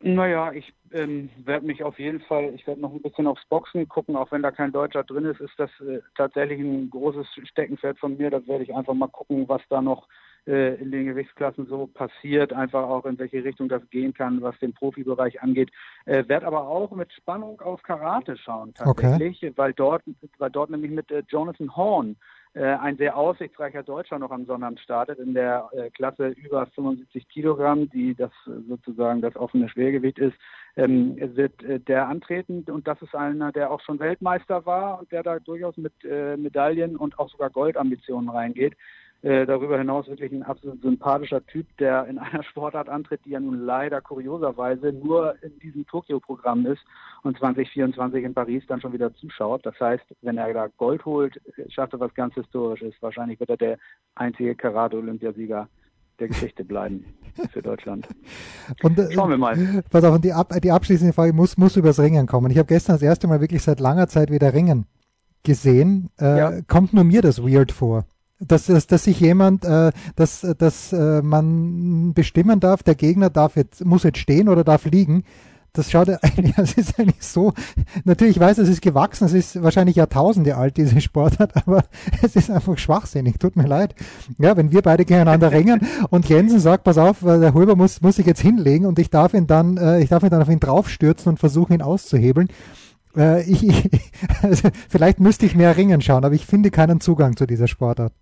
Naja, 0.00 0.52
ich 0.52 0.74
ähm, 0.92 1.30
werde 1.44 1.66
mich 1.66 1.82
auf 1.82 1.98
jeden 1.98 2.20
Fall, 2.20 2.52
ich 2.54 2.66
werde 2.66 2.80
noch 2.80 2.92
ein 2.92 3.00
bisschen 3.00 3.26
aufs 3.26 3.44
Boxen 3.48 3.88
gucken, 3.88 4.14
auch 4.14 4.30
wenn 4.30 4.42
da 4.42 4.50
kein 4.50 4.72
Deutscher 4.72 5.04
drin 5.04 5.24
ist, 5.24 5.40
ist 5.40 5.58
das 5.58 5.70
äh, 5.80 6.00
tatsächlich 6.14 6.60
ein 6.60 6.90
großes 6.90 7.26
Steckenpferd 7.44 7.98
von 7.98 8.16
mir. 8.16 8.30
Da 8.30 8.46
werde 8.46 8.64
ich 8.64 8.74
einfach 8.74 8.94
mal 8.94 9.08
gucken, 9.08 9.48
was 9.48 9.62
da 9.70 9.80
noch 9.80 10.06
äh, 10.46 10.74
in 10.74 10.90
den 10.90 11.06
Gewichtsklassen 11.06 11.66
so 11.66 11.86
passiert, 11.86 12.52
einfach 12.52 12.84
auch 12.84 13.04
in 13.06 13.18
welche 13.18 13.42
Richtung 13.42 13.68
das 13.68 13.88
gehen 13.90 14.12
kann, 14.12 14.42
was 14.42 14.58
den 14.58 14.74
Profibereich 14.74 15.42
angeht. 15.42 15.70
Äh, 16.04 16.28
Werde 16.28 16.46
aber 16.46 16.68
auch 16.68 16.92
mit 16.92 17.12
Spannung 17.12 17.60
auf 17.60 17.82
Karate 17.82 18.36
schauen 18.36 18.74
tatsächlich, 18.74 19.38
okay. 19.42 19.52
weil 19.56 19.72
dort, 19.72 20.02
weil 20.38 20.50
dort 20.50 20.70
nämlich 20.70 20.90
mit 20.90 21.10
äh, 21.10 21.22
Jonathan 21.26 21.74
Horn 21.74 22.16
ein 22.62 22.96
sehr 22.96 23.16
aussichtsreicher 23.16 23.82
Deutscher 23.82 24.18
noch 24.18 24.30
am 24.30 24.46
Sonnabend 24.46 24.80
startet 24.80 25.18
in 25.18 25.34
der 25.34 25.68
äh, 25.72 25.90
Klasse 25.90 26.28
über 26.28 26.66
75 26.66 27.28
Kilogramm, 27.28 27.90
die 27.90 28.14
das 28.14 28.30
sozusagen 28.68 29.20
das 29.20 29.36
offene 29.36 29.68
Schwergewicht 29.68 30.18
ist, 30.18 30.36
ähm, 30.76 31.16
wird 31.36 31.62
äh, 31.64 31.80
der 31.80 32.08
antreten 32.08 32.64
und 32.70 32.86
das 32.86 33.00
ist 33.02 33.14
einer, 33.14 33.52
der 33.52 33.70
auch 33.70 33.80
schon 33.80 33.98
Weltmeister 33.98 34.64
war 34.66 34.98
und 35.00 35.12
der 35.12 35.22
da 35.22 35.38
durchaus 35.38 35.76
mit 35.76 35.92
äh, 36.04 36.36
Medaillen 36.36 36.96
und 36.96 37.18
auch 37.18 37.28
sogar 37.28 37.50
Goldambitionen 37.50 38.30
reingeht. 38.30 38.76
Äh, 39.22 39.46
darüber 39.46 39.78
hinaus 39.78 40.06
wirklich 40.08 40.30
ein 40.30 40.42
absolut 40.42 40.82
sympathischer 40.82 41.44
Typ, 41.46 41.66
der 41.78 42.06
in 42.06 42.18
einer 42.18 42.42
Sportart 42.42 42.88
antritt, 42.88 43.24
die 43.24 43.30
ja 43.30 43.40
nun 43.40 43.64
leider 43.64 44.00
kurioserweise 44.00 44.92
nur 44.92 45.34
in 45.42 45.58
diesem 45.58 45.86
Tokio-Programm 45.86 46.66
ist 46.66 46.82
und 47.22 47.38
2024 47.38 48.24
in 48.24 48.34
Paris 48.34 48.64
dann 48.68 48.80
schon 48.80 48.92
wieder 48.92 49.12
zuschaut. 49.14 49.64
Das 49.64 49.78
heißt, 49.80 50.04
wenn 50.22 50.38
er 50.38 50.52
da 50.52 50.68
Gold 50.76 51.04
holt, 51.04 51.40
schafft 51.68 51.94
er 51.94 52.00
was 52.00 52.14
ganz 52.14 52.34
Historisches. 52.34 52.94
Wahrscheinlich 53.00 53.40
wird 53.40 53.50
er 53.50 53.56
der 53.56 53.78
einzige 54.14 54.54
Karate-Olympiasieger 54.54 55.68
der 56.18 56.28
Geschichte 56.28 56.64
bleiben 56.64 57.04
für 57.52 57.62
Deutschland. 57.62 58.08
Und, 58.82 58.98
äh, 58.98 59.10
Schauen 59.12 59.30
wir 59.30 59.38
mal. 59.38 59.82
Pass 59.90 60.04
auf, 60.04 60.14
und 60.14 60.24
die, 60.24 60.32
ab, 60.32 60.52
die 60.62 60.70
abschließende 60.70 61.12
Frage 61.12 61.32
muss, 61.32 61.56
muss 61.56 61.76
übers 61.76 62.00
Ringen 62.00 62.26
kommen. 62.26 62.50
Ich 62.50 62.58
habe 62.58 62.66
gestern 62.66 62.94
das 62.94 63.02
erste 63.02 63.26
Mal 63.26 63.40
wirklich 63.40 63.62
seit 63.62 63.80
langer 63.80 64.08
Zeit 64.08 64.30
wieder 64.30 64.54
Ringen 64.54 64.86
gesehen. 65.42 66.10
Äh, 66.20 66.38
ja. 66.38 66.62
Kommt 66.62 66.92
nur 66.92 67.04
mir 67.04 67.22
das 67.22 67.42
weird 67.42 67.72
vor? 67.72 68.04
Dass, 68.40 68.66
dass, 68.66 68.86
dass 68.86 69.04
sich 69.04 69.20
jemand, 69.20 69.64
äh, 69.64 69.92
dass, 70.14 70.46
dass 70.58 70.92
äh, 70.92 71.22
man 71.22 72.12
bestimmen 72.14 72.60
darf, 72.60 72.82
der 72.82 72.94
Gegner 72.94 73.30
darf 73.30 73.56
jetzt, 73.56 73.84
muss 73.84 74.02
jetzt 74.02 74.18
stehen 74.18 74.48
oder 74.48 74.64
darf 74.64 74.84
liegen. 74.84 75.24
Das 75.72 75.90
schaut 75.90 76.08
eigentlich, 76.22 76.54
das 76.54 76.72
ist 76.74 76.98
eigentlich 76.98 77.22
so, 77.22 77.52
natürlich 78.04 78.36
ich 78.36 78.40
weiß, 78.40 78.58
es 78.58 78.68
ist 78.68 78.80
gewachsen, 78.80 79.26
es 79.26 79.34
ist 79.34 79.62
wahrscheinlich 79.62 79.96
Jahrtausende 79.96 80.56
alt, 80.56 80.76
diese 80.76 81.00
Sportart, 81.00 81.52
aber 81.66 81.84
es 82.22 82.36
ist 82.36 82.50
einfach 82.50 82.78
schwachsinnig, 82.78 83.38
tut 83.38 83.56
mir 83.56 83.66
leid. 83.66 83.94
Ja, 84.38 84.56
wenn 84.56 84.72
wir 84.72 84.82
beide 84.82 85.04
gegeneinander 85.04 85.52
ringen 85.52 85.80
und 86.10 86.28
Jensen 86.28 86.60
sagt, 86.60 86.84
pass 86.84 86.98
auf, 86.98 87.20
der 87.20 87.54
Hulber 87.54 87.76
muss, 87.76 88.00
muss 88.00 88.16
sich 88.16 88.26
jetzt 88.26 88.40
hinlegen 88.40 88.86
und 88.86 88.98
ich 88.98 89.10
darf 89.10 89.34
ihn 89.34 89.46
dann, 89.46 89.76
äh, 89.76 90.00
ich 90.00 90.08
darf 90.08 90.22
ihn 90.22 90.30
dann 90.30 90.42
auf 90.42 90.48
ihn 90.48 90.60
draufstürzen 90.60 91.30
und 91.30 91.38
versuchen 91.38 91.74
ihn 91.74 91.82
auszuhebeln 91.82 92.48
äh, 93.16 93.42
ich, 93.42 93.62
also 94.42 94.68
vielleicht 94.88 95.20
müsste 95.20 95.46
ich 95.46 95.54
mehr 95.54 95.76
Ringen 95.76 96.00
schauen, 96.00 96.24
aber 96.24 96.34
ich 96.34 96.46
finde 96.46 96.70
keinen 96.70 97.00
Zugang 97.00 97.36
zu 97.36 97.46
dieser 97.46 97.68
Sportart. 97.68 98.12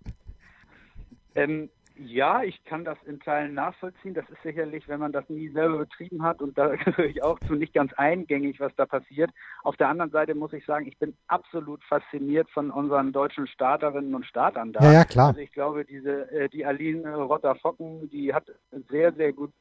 Ähm, 1.35 1.69
ja, 1.97 2.43
ich 2.43 2.61
kann 2.65 2.83
das 2.83 2.97
in 3.05 3.19
Teilen 3.21 3.53
nachvollziehen. 3.53 4.13
Das 4.13 4.29
ist 4.29 4.41
sicherlich, 4.43 4.87
wenn 4.87 4.99
man 4.99 5.13
das 5.13 5.29
nie 5.29 5.49
selber 5.49 5.79
betrieben 5.79 6.23
hat 6.23 6.41
und 6.41 6.57
da 6.57 6.75
gehöre 6.75 7.05
ich 7.05 7.23
auch 7.23 7.39
zu 7.47 7.55
nicht 7.55 7.73
ganz 7.73 7.93
eingängig, 7.93 8.59
was 8.59 8.75
da 8.75 8.85
passiert. 8.85 9.31
Auf 9.63 9.77
der 9.77 9.87
anderen 9.89 10.11
Seite 10.11 10.35
muss 10.35 10.53
ich 10.53 10.65
sagen, 10.65 10.87
ich 10.87 10.97
bin 10.97 11.15
absolut 11.27 11.83
fasziniert 11.85 12.49
von 12.51 12.69
unseren 12.69 13.13
deutschen 13.13 13.47
Starterinnen 13.47 14.13
und 14.13 14.25
Startern 14.25 14.73
da. 14.73 14.83
Ja, 14.83 14.93
ja 14.93 15.05
klar. 15.05 15.27
Also 15.29 15.39
ich 15.39 15.51
glaube, 15.53 15.85
diese 15.85 16.29
äh, 16.31 16.49
die 16.49 16.65
Aline 16.65 17.15
Rotter-Focken, 17.15 18.09
die 18.09 18.33
hat 18.33 18.45
sehr, 18.89 19.13
sehr 19.13 19.31
gut 19.31 19.51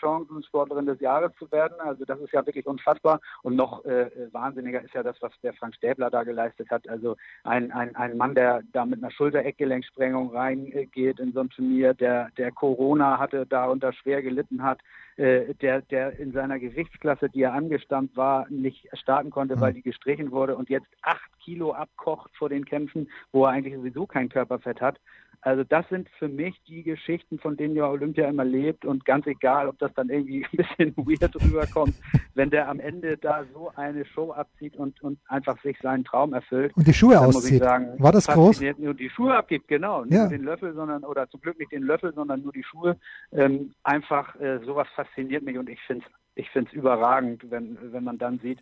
Chancen, 0.00 0.42
Sportlerin 0.42 0.86
des 0.86 1.00
Jahres 1.00 1.32
zu 1.38 1.50
werden. 1.50 1.78
Also 1.80 2.04
das 2.04 2.20
ist 2.20 2.32
ja 2.32 2.44
wirklich 2.46 2.66
unfassbar. 2.66 3.20
Und 3.42 3.56
noch 3.56 3.84
äh, 3.84 4.10
wahnsinniger 4.32 4.82
ist 4.82 4.94
ja 4.94 5.02
das, 5.02 5.16
was 5.20 5.32
der 5.42 5.54
Frank 5.54 5.74
Stäbler 5.74 6.10
da 6.10 6.22
geleistet 6.22 6.70
hat. 6.70 6.88
Also 6.88 7.16
ein, 7.44 7.70
ein, 7.72 7.94
ein 7.96 8.16
Mann, 8.16 8.34
der 8.34 8.62
da 8.72 8.84
mit 8.84 9.02
einer 9.02 9.10
Schulter-Eckgelenksprengung 9.10 10.30
reingeht 10.34 11.20
in 11.20 11.32
so 11.32 11.40
ein 11.40 11.50
Turnier, 11.50 11.94
der, 11.94 12.30
der 12.36 12.52
Corona 12.52 13.18
hatte, 13.18 13.46
darunter 13.46 13.92
schwer 13.92 14.22
gelitten 14.22 14.62
hat, 14.62 14.80
äh, 15.16 15.54
der, 15.54 15.82
der 15.82 16.18
in 16.18 16.32
seiner 16.32 16.58
Gewichtsklasse, 16.58 17.28
die 17.28 17.42
er 17.42 17.52
angestammt 17.52 18.16
war, 18.16 18.46
nicht 18.50 18.88
starten 18.94 19.30
konnte, 19.30 19.60
weil 19.60 19.70
mhm. 19.72 19.76
die 19.76 19.82
gestrichen 19.82 20.32
wurde 20.32 20.56
und 20.56 20.68
jetzt 20.70 20.88
acht 21.02 21.30
Kilo 21.40 21.72
abkocht 21.72 22.30
vor 22.36 22.48
den 22.48 22.64
Kämpfen, 22.64 23.08
wo 23.30 23.44
er 23.44 23.50
eigentlich 23.50 23.74
sowieso 23.74 24.06
kein 24.06 24.28
Körperfett 24.28 24.80
hat. 24.80 24.98
Also 25.44 25.62
das 25.62 25.86
sind 25.90 26.08
für 26.18 26.28
mich 26.28 26.58
die 26.66 26.82
Geschichten, 26.82 27.38
von 27.38 27.58
denen 27.58 27.76
ja 27.76 27.86
Olympia 27.86 28.26
immer 28.28 28.46
lebt 28.46 28.86
und 28.86 29.04
ganz 29.04 29.26
egal, 29.26 29.68
ob 29.68 29.78
das 29.78 29.92
dann 29.92 30.08
irgendwie 30.08 30.46
ein 30.52 30.56
bisschen 30.56 30.96
weird 30.96 31.36
rüberkommt, 31.36 31.94
wenn 32.34 32.48
der 32.48 32.68
am 32.68 32.80
Ende 32.80 33.18
da 33.18 33.44
so 33.52 33.70
eine 33.76 34.06
Show 34.06 34.32
abzieht 34.32 34.74
und, 34.76 35.02
und 35.02 35.18
einfach 35.28 35.60
sich 35.62 35.76
seinen 35.82 36.04
Traum 36.04 36.32
erfüllt. 36.32 36.74
Und 36.76 36.86
die 36.86 36.94
Schuhe 36.94 37.20
auszieht. 37.20 37.62
Sagen, 37.62 37.94
War 37.98 38.12
das 38.12 38.26
groß? 38.26 38.62
Nur 38.78 38.94
die 38.94 39.10
Schuhe 39.10 39.36
abgibt, 39.36 39.68
genau. 39.68 40.04
Nicht 40.04 40.14
ja. 40.14 40.28
den 40.28 40.44
Löffel, 40.44 40.72
sondern, 40.72 41.04
oder 41.04 41.28
zum 41.28 41.42
Glück 41.42 41.58
nicht 41.58 41.72
den 41.72 41.82
Löffel, 41.82 42.14
sondern 42.14 42.40
nur 42.40 42.52
die 42.52 42.64
Schuhe. 42.64 42.96
Ähm, 43.30 43.74
einfach 43.82 44.40
äh, 44.40 44.60
sowas 44.64 44.88
fasziniert 44.96 45.44
mich 45.44 45.58
und 45.58 45.68
ich 45.68 45.80
finde 45.82 46.06
es 46.06 46.12
ich 46.36 46.50
find's 46.50 46.72
überragend, 46.72 47.48
wenn, 47.48 47.78
wenn 47.92 48.02
man 48.02 48.18
dann 48.18 48.40
sieht, 48.40 48.60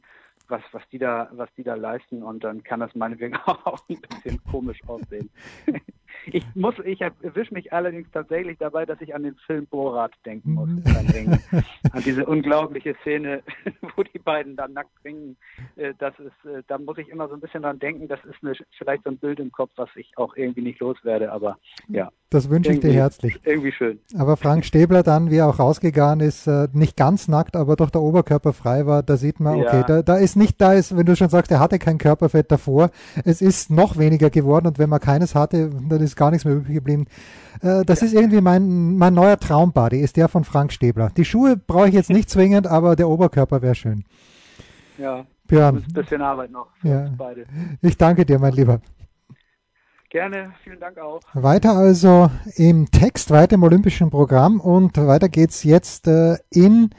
was, 0.49 0.62
was 0.73 0.83
die 0.91 0.99
da, 0.99 1.31
was 1.33 1.49
die 1.57 1.62
da 1.62 1.75
leisten 1.75 2.23
und 2.23 2.45
dann 2.45 2.62
kann 2.62 2.81
das 2.81 2.95
meinetwegen 2.95 3.37
auch 3.47 3.89
ein 3.89 4.01
bisschen 4.01 4.43
komisch 4.45 4.81
aussehen. 4.87 5.31
Ich 6.26 6.45
muss, 6.55 6.75
ich 6.85 7.00
erwische 7.00 7.55
mich 7.55 7.73
allerdings 7.73 8.11
tatsächlich 8.12 8.59
dabei, 8.59 8.87
dass 8.87 9.00
ich 9.00 9.14
an 9.14 9.23
den 9.23 9.35
Film 9.47 9.67
Borat 9.67 10.12
denken 10.25 10.55
muss. 10.55 10.69
an 11.93 12.02
diese 12.05 12.25
unglaubliche 12.26 12.95
Szene, 13.02 13.43
wo 13.97 14.02
die 14.02 14.19
beiden 14.19 14.57
dann 14.57 14.73
nackt 14.73 14.93
ringen. 15.05 15.37
Äh, 15.76 15.95
das 15.99 16.14
ist, 16.19 16.50
äh, 16.50 16.62
da 16.69 16.79
muss 16.79 16.99
ich 16.99 17.09
immer 17.09 17.29
so 17.29 17.35
ein 17.35 17.41
bisschen 17.41 17.62
dran 17.62 17.79
denken. 17.79 18.09
Das 18.09 18.21
ist 18.25 18.37
eine, 18.43 18.55
vielleicht 18.79 19.05
so 19.05 19.11
ein 19.11 19.19
Bild 19.19 19.41
im 19.41 19.50
Kopf, 19.52 19.71
was 19.76 19.88
ich 19.97 20.12
auch 20.17 20.37
irgendwie 20.37 20.62
nicht 20.62 20.81
loswerde. 20.81 21.33
Aber 21.33 21.59
ja. 21.88 22.11
Das 22.31 22.49
wünsche 22.49 22.73
ich 22.73 22.81
dir 22.81 22.93
herzlich. 22.93 23.38
Irgendwie 23.45 23.73
schön. 23.73 23.99
Aber 24.17 24.38
Frank 24.38 24.64
Stäbler 24.64 25.02
dann, 25.02 25.31
wie 25.31 25.37
er 25.37 25.49
auch 25.49 25.59
rausgegangen 25.59 26.26
ist, 26.26 26.47
äh, 26.47 26.67
nicht 26.73 26.97
ganz 26.97 27.29
nackt, 27.29 27.57
aber 27.57 27.76
doch 27.76 27.91
der 27.91 28.00
Oberkörper 28.00 28.55
frei 28.55 28.87
war, 28.87 29.02
da 29.02 29.19
sieht 29.19 29.38
man, 29.38 29.61
okay, 29.61 29.76
ja. 29.76 29.83
da, 29.83 30.02
da 30.02 30.17
ist 30.17 30.37
nicht, 30.37 30.59
da 30.59 30.73
ist, 30.73 30.97
wenn 30.97 31.05
du 31.05 31.14
schon 31.14 31.29
sagst, 31.29 31.50
er 31.52 31.61
hatte 31.61 31.79
kein 31.79 31.99
Körperfett 31.99 32.50
davor, 32.50 32.91
es 33.26 33.43
ist 33.43 33.71
noch 33.71 33.99
weniger 33.99 34.31
geworden 34.31 34.67
und 34.67 34.79
wenn 34.79 34.88
man 34.88 35.00
keines 35.00 35.35
hatte, 35.35 35.69
dann 35.69 36.00
ist 36.00 36.12
gar 36.16 36.31
nichts 36.31 36.45
mehr 36.45 36.54
übrig 36.54 36.75
geblieben. 36.75 37.07
Äh, 37.61 37.85
das 37.85 38.00
ja. 38.00 38.07
ist 38.07 38.14
irgendwie 38.14 38.40
mein, 38.40 38.97
mein 38.97 39.14
neuer 39.14 39.38
Traumbody, 39.38 40.00
ist 40.00 40.16
der 40.16 40.28
von 40.28 40.45
Frank 40.45 40.73
Stäbler. 40.73 41.11
Die 41.16 41.25
Schuhe 41.25 41.57
brauche 41.57 41.88
ich 41.88 41.95
jetzt 41.95 42.11
nicht 42.11 42.31
zwingend, 42.31 42.66
aber 42.66 42.97
der 42.97 43.09
Oberkörper 43.09 43.62
wäre 43.62 43.75
schön. 43.75 44.04
Ja, 44.99 45.25
Björn. 45.47 45.85
Ein 45.87 45.92
bisschen 45.92 46.23
Arbeit 46.23 46.50
noch 46.50 46.69
für 46.81 46.88
ja. 46.88 47.04
uns 47.07 47.16
beide. 47.16 47.47
Ich 47.81 47.97
danke 47.97 48.25
dir, 48.25 48.38
mein 48.38 48.52
Lieber. 48.52 48.81
Gerne, 50.12 50.52
vielen 50.62 50.78
Dank 50.78 50.99
auch. 50.99 51.21
Weiter 51.33 51.73
also 51.73 52.31
im 52.57 52.90
Text, 52.90 53.31
weiter 53.31 53.54
im 53.54 53.62
olympischen 53.62 54.11
Programm 54.11 54.61
und 54.61 54.99
weiter 54.99 55.31
geht's 55.31 55.64
jetzt 55.64 56.07
äh, 56.07 56.37
in, 56.50 56.90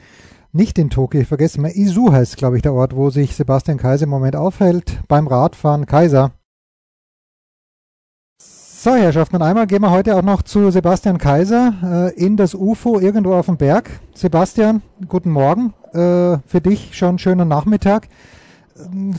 nicht 0.50 0.80
in 0.80 0.90
Tokio, 0.90 1.20
ich 1.20 1.28
vergesse 1.28 1.60
mal, 1.60 1.70
Izu 1.70 2.12
heißt, 2.12 2.36
glaube 2.36 2.56
ich, 2.56 2.62
der 2.62 2.74
Ort, 2.74 2.96
wo 2.96 3.10
sich 3.10 3.36
Sebastian 3.36 3.78
Kaiser 3.78 4.04
im 4.04 4.10
Moment 4.10 4.34
aufhält, 4.34 4.98
beim 5.06 5.28
Radfahren. 5.28 5.86
Kaiser. 5.86 6.32
So, 8.84 8.94
Herrschaften, 8.94 9.36
und 9.36 9.42
einmal 9.42 9.66
gehen 9.66 9.80
wir 9.80 9.90
heute 9.90 10.14
auch 10.14 10.20
noch 10.20 10.42
zu 10.42 10.70
Sebastian 10.70 11.16
Kaiser 11.16 12.12
äh, 12.14 12.22
in 12.22 12.36
das 12.36 12.54
UFO 12.54 13.00
irgendwo 13.00 13.32
auf 13.32 13.46
dem 13.46 13.56
Berg. 13.56 13.88
Sebastian, 14.12 14.82
guten 15.08 15.30
Morgen. 15.30 15.72
Äh, 15.94 16.36
für 16.46 16.60
dich 16.62 16.94
schon 16.94 17.18
schönen 17.18 17.48
Nachmittag. 17.48 18.08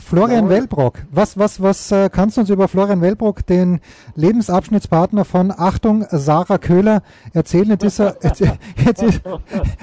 Florian 0.04 0.44
ja. 0.44 0.50
Wellbrock, 0.50 0.98
was, 1.10 1.38
was, 1.38 1.62
was 1.62 1.90
äh, 1.90 2.10
kannst 2.12 2.36
du 2.36 2.42
uns 2.42 2.50
über 2.50 2.68
Florian 2.68 3.00
Wellbrock, 3.00 3.46
den 3.46 3.80
Lebensabschnittspartner 4.14 5.24
von 5.24 5.50
Achtung, 5.50 6.04
Sarah 6.10 6.58
Köhler, 6.58 7.02
erzählen? 7.32 7.70
Jetzt 7.70 7.84
ist 7.84 7.98
er, 7.98 8.16
jetzt, 8.22 8.40
jetzt, 8.84 9.02
ist, 9.02 9.22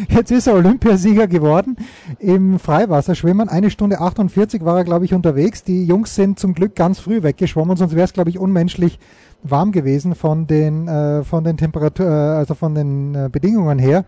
jetzt 0.09 0.31
ist 0.31 0.47
er 0.47 0.53
Olympiasieger 0.53 1.25
geworden 1.25 1.77
im 2.19 2.59
Freiwasserschwimmen. 2.59 3.49
Eine 3.49 3.71
Stunde 3.71 3.99
48 3.99 4.63
war 4.63 4.77
er, 4.77 4.83
glaube 4.83 5.05
ich, 5.05 5.13
unterwegs. 5.15 5.63
Die 5.63 5.85
Jungs 5.85 6.13
sind 6.13 6.37
zum 6.37 6.53
Glück 6.53 6.75
ganz 6.75 6.99
früh 6.99 7.23
weggeschwommen, 7.23 7.75
sonst 7.75 7.95
wäre 7.95 8.05
es, 8.05 8.13
glaube 8.13 8.29
ich, 8.29 8.37
unmenschlich 8.37 8.99
warm 9.41 9.71
gewesen 9.71 10.13
von 10.13 10.45
den, 10.45 10.87
äh, 10.87 11.23
von 11.23 11.43
den 11.43 11.57
Temperatur, 11.57 12.05
äh, 12.05 12.09
also 12.09 12.53
von 12.53 12.75
den 12.75 13.15
äh, 13.15 13.29
Bedingungen 13.31 13.79
her. 13.79 14.05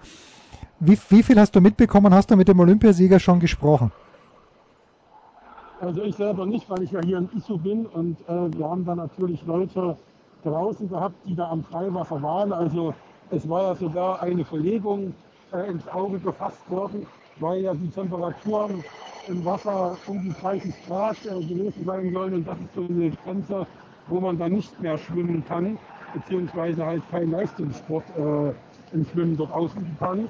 Wie, 0.80 1.00
wie 1.10 1.24
viel 1.24 1.40
hast 1.40 1.56
du 1.56 1.62
mitbekommen? 1.62 2.14
Hast 2.14 2.30
du 2.30 2.36
mit 2.36 2.48
dem 2.48 2.60
Olympiasieger 2.60 3.20
schon 3.20 3.40
gesprochen? 3.40 3.92
Also 5.82 6.04
ich 6.04 6.16
selber 6.16 6.46
nicht, 6.46 6.70
weil 6.70 6.84
ich 6.84 6.92
ja 6.92 7.02
hier 7.02 7.18
in 7.18 7.30
ISO 7.36 7.58
bin 7.58 7.86
und 7.86 8.18
äh, 8.30 8.58
wir 8.58 8.70
haben 8.70 8.86
da 8.86 8.96
natürlich 8.96 9.46
Leute 9.46 9.98
draußen 10.44 10.88
gehabt, 10.88 11.16
die 11.26 11.36
da 11.36 11.50
am 11.50 11.64
Freiwasser 11.64 12.22
waren. 12.22 12.54
Also 12.54 12.94
es 13.30 13.48
war 13.50 13.64
ja 13.64 13.76
sogar 13.76 14.22
eine 14.22 14.46
Verlegung 14.46 15.14
äh, 15.52 15.70
ins 15.70 15.86
Auge 15.90 16.20
gefasst 16.20 16.70
worden, 16.70 17.06
weil 17.40 17.62
ja 17.62 17.74
die 17.74 17.90
Temperaturen 17.90 18.84
im 19.28 19.44
Wasser 19.44 19.98
um 20.08 20.22
die 20.22 20.34
30 20.42 20.74
Grad 20.88 21.18
äh, 21.26 21.44
gewesen 21.44 21.84
sein 21.86 22.14
sollen 22.14 22.34
und 22.36 22.48
das 22.48 22.58
ist 22.60 22.74
so 22.74 22.82
eine 22.82 23.12
Grenze, 23.12 23.68
wo 24.08 24.20
man 24.22 24.38
dann 24.38 24.54
nicht 24.54 24.80
mehr 24.80 24.98
schwimmen 24.98 25.44
kann, 25.46 25.78
beziehungsweise 26.14 26.86
halt 26.86 27.04
kein 27.12 27.32
Leistungssport 27.32 28.06
äh, 28.18 28.96
im 28.96 29.06
Schwimmen 29.12 29.36
dort 29.36 29.52
ausüben 29.52 29.96
kann. 30.00 30.30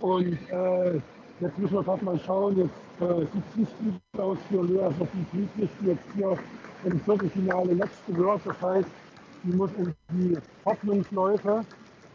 Und 0.00 0.38
äh, 0.50 1.00
jetzt 1.40 1.58
müssen 1.58 1.74
wir 1.74 1.82
gerade 1.82 2.04
mal 2.04 2.18
schauen, 2.20 2.56
jetzt 2.56 3.00
äh, 3.00 3.20
sieht 3.20 3.44
es 3.50 3.56
nicht 3.56 3.78
gut 3.78 4.20
aus 4.20 4.38
für 4.48 4.62
Lea 4.62 4.88
Sophie 4.98 5.26
Friedrich, 5.30 5.70
die 5.80 5.86
jetzt 5.86 6.04
hier 6.14 6.38
im 6.84 7.00
Viertelfinale 7.00 7.74
letzte 7.74 8.16
wird. 8.16 8.40
Das 8.44 8.62
heißt, 8.62 8.88
die 9.42 9.52
muss 9.52 9.70
in 9.78 9.94
die 10.10 10.38
Hoffnungsläufe 10.64 11.64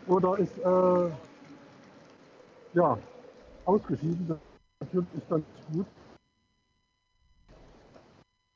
oder 0.08 0.38
ist 0.40 0.58
äh, 0.60 1.10
ja, 2.74 2.98
ausgeschieden. 3.66 4.26
Das 4.28 4.38
natürlich 4.80 5.14
ist 5.16 5.30
ganz 5.30 5.46
gut. 5.74 5.86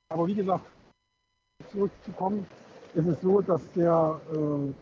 Aber 0.09 0.27
wie 0.27 0.35
gesagt, 0.35 0.65
zurückzukommen, 1.71 2.45
ist 2.93 3.07
es 3.07 3.21
so, 3.21 3.41
dass 3.41 3.61
der 3.75 4.19
äh, 4.31 4.73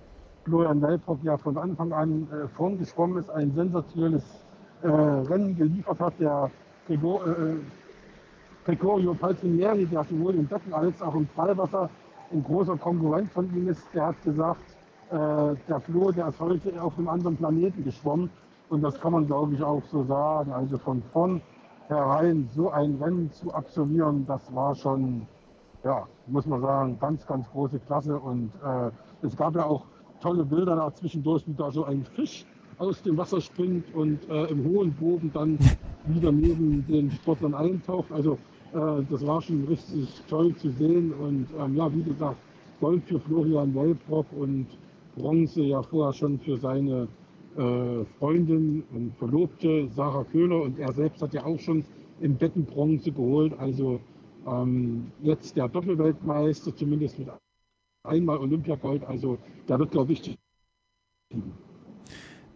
Florian 0.46 0.82
Welthoff 0.82 1.20
ja 1.24 1.38
von 1.38 1.58
Anfang 1.58 1.94
an 1.94 2.28
äh, 2.32 2.48
vorn 2.50 2.78
geschwommen 2.78 3.18
ist, 3.18 3.30
ein 3.30 3.54
sensationelles 3.54 4.24
äh, 4.84 4.88
Rennen 4.88 5.56
geliefert 5.56 6.00
hat. 6.00 6.14
Der 6.20 6.50
Gregor, 6.88 7.28
äh, 7.28 7.56
Gregorio 8.66 9.14
Palzinieri, 9.14 9.86
der 9.86 10.04
sowohl 10.04 10.36
im 10.36 10.48
Becken 10.48 10.74
als 10.74 11.02
auch 11.02 11.16
im 11.16 11.28
Freiwasser 11.28 11.90
ein 12.32 12.44
großer 12.44 12.78
Konkurrent 12.78 13.32
von 13.32 13.46
ihm 13.56 13.68
ist, 13.68 13.84
der 13.94 14.08
hat 14.08 14.24
gesagt, 14.24 14.62
äh, 15.10 15.56
der 15.68 15.80
Flo, 15.82 16.12
der 16.12 16.28
ist 16.28 16.40
heute 16.40 16.82
auf 16.82 16.98
einem 16.98 17.10
anderen 17.10 17.38
Planeten 17.38 17.84
geschwommen. 17.84 18.30
Und 18.70 18.82
das 18.82 19.00
kann 19.02 19.12
man, 19.12 19.28
glaube 19.28 19.54
ich, 19.54 19.62
auch 19.62 19.84
so 19.92 20.04
sagen. 20.04 20.52
Also 20.54 20.78
von 20.78 21.02
vorn 21.12 21.42
herein 21.88 22.48
so 22.56 22.70
ein 22.70 22.96
Rennen 23.02 23.32
zu 23.34 23.54
absolvieren, 23.54 24.26
das 24.26 24.54
war 24.56 24.74
schon, 24.76 25.28
ja, 25.84 26.08
muss 26.28 26.46
man 26.46 26.62
sagen, 26.62 26.98
ganz, 27.00 27.28
ganz 27.28 27.50
große 27.52 27.80
Klasse. 27.80 28.18
Und 28.18 28.52
äh, 28.64 28.92
es 29.26 29.36
gab 29.36 29.56
ja 29.56 29.66
auch 29.66 29.84
tolle 30.22 30.46
Bilder 30.46 30.76
da 30.78 30.94
zwischendurch, 30.94 31.46
wie 31.48 31.54
da 31.54 31.70
so 31.72 31.84
ein 31.84 32.06
Fisch 32.06 32.46
aus 32.82 33.04
dem 33.04 33.16
Wasser 33.16 33.40
springt 33.40 33.94
und 33.94 34.28
äh, 34.28 34.46
im 34.46 34.66
hohen 34.66 34.92
Bogen 34.94 35.30
dann 35.32 35.60
wieder 36.08 36.32
neben 36.32 36.84
den 36.88 37.12
Sportlern 37.12 37.54
eintaucht. 37.54 38.12
Also 38.12 38.40
äh, 38.74 39.04
das 39.10 39.26
war 39.26 39.40
schon 39.40 39.66
richtig 39.66 40.10
toll 40.28 40.56
zu 40.56 40.72
sehen. 40.72 41.14
Und 41.14 41.48
ähm, 41.60 41.76
ja, 41.76 41.94
wie 41.94 42.02
gesagt, 42.02 42.38
Gold 42.80 43.04
für 43.04 43.20
Florian 43.20 43.76
Wolprock 43.76 44.26
und 44.36 44.66
Bronze 45.16 45.62
ja 45.62 45.84
vorher 45.84 46.12
schon 46.14 46.40
für 46.40 46.58
seine 46.58 47.08
äh, 47.56 48.04
Freundin 48.18 48.84
und 48.94 49.16
Verlobte 49.20 49.88
Sarah 49.90 50.24
Köhler. 50.24 50.64
Und 50.64 50.80
er 50.80 50.92
selbst 50.92 51.22
hat 51.22 51.36
ja 51.36 51.46
auch 51.46 51.60
schon 51.60 51.86
im 52.20 52.36
Becken 52.36 52.66
Bronze 52.66 53.12
geholt. 53.12 53.54
Also 53.60 54.00
ähm, 54.48 55.12
jetzt 55.22 55.56
der 55.56 55.68
Doppelweltmeister, 55.68 56.76
zumindest 56.76 57.20
mit 57.20 57.28
einmal 58.04 58.40
Olympiagold. 58.40 59.04
Also 59.04 59.38
da 59.68 59.78
wird, 59.78 59.92
glaube 59.92 60.14
ich, 60.14 60.36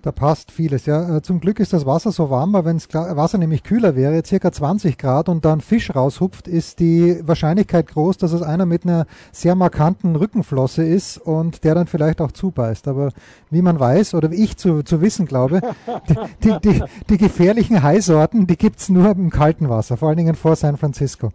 da 0.05 0.11
passt 0.11 0.51
vieles. 0.51 0.85
Ja, 0.85 1.17
äh, 1.17 1.21
zum 1.23 1.39
Glück 1.39 1.59
ist 1.59 1.73
das 1.73 1.87
Wasser 1.87 2.11
so 2.11 2.29
warm, 2.29 2.53
weil 2.53 2.63
wenn 2.65 2.77
das 2.77 2.93
Wasser 2.93 3.39
nämlich 3.39 3.63
kühler 3.63 3.95
wäre, 3.95 4.23
circa 4.23 4.51
20 4.51 4.99
Grad 4.99 5.29
und 5.29 5.45
dann 5.45 5.61
Fisch 5.61 5.95
raushupft, 5.95 6.47
ist 6.47 6.79
die 6.79 7.19
Wahrscheinlichkeit 7.25 7.87
groß, 7.87 8.17
dass 8.17 8.31
es 8.31 8.43
einer 8.43 8.67
mit 8.67 8.83
einer 8.83 9.07
sehr 9.31 9.55
markanten 9.55 10.15
Rückenflosse 10.15 10.83
ist 10.83 11.17
und 11.17 11.63
der 11.63 11.73
dann 11.73 11.87
vielleicht 11.87 12.21
auch 12.21 12.31
zubeißt. 12.31 12.87
Aber 12.87 13.09
wie 13.49 13.63
man 13.63 13.79
weiß 13.79 14.13
oder 14.13 14.29
wie 14.29 14.43
ich 14.43 14.57
zu, 14.57 14.83
zu 14.83 15.01
wissen 15.01 15.25
glaube, 15.25 15.61
die, 16.07 16.15
die, 16.43 16.59
die, 16.59 16.83
die 17.09 17.17
gefährlichen 17.17 17.81
Haisorten, 17.81 18.45
die 18.45 18.57
gibt's 18.57 18.89
nur 18.89 19.09
im 19.09 19.31
kalten 19.31 19.69
Wasser, 19.69 19.97
vor 19.97 20.09
allen 20.09 20.17
Dingen 20.17 20.35
vor 20.35 20.55
San 20.55 20.77
Francisco. 20.77 21.31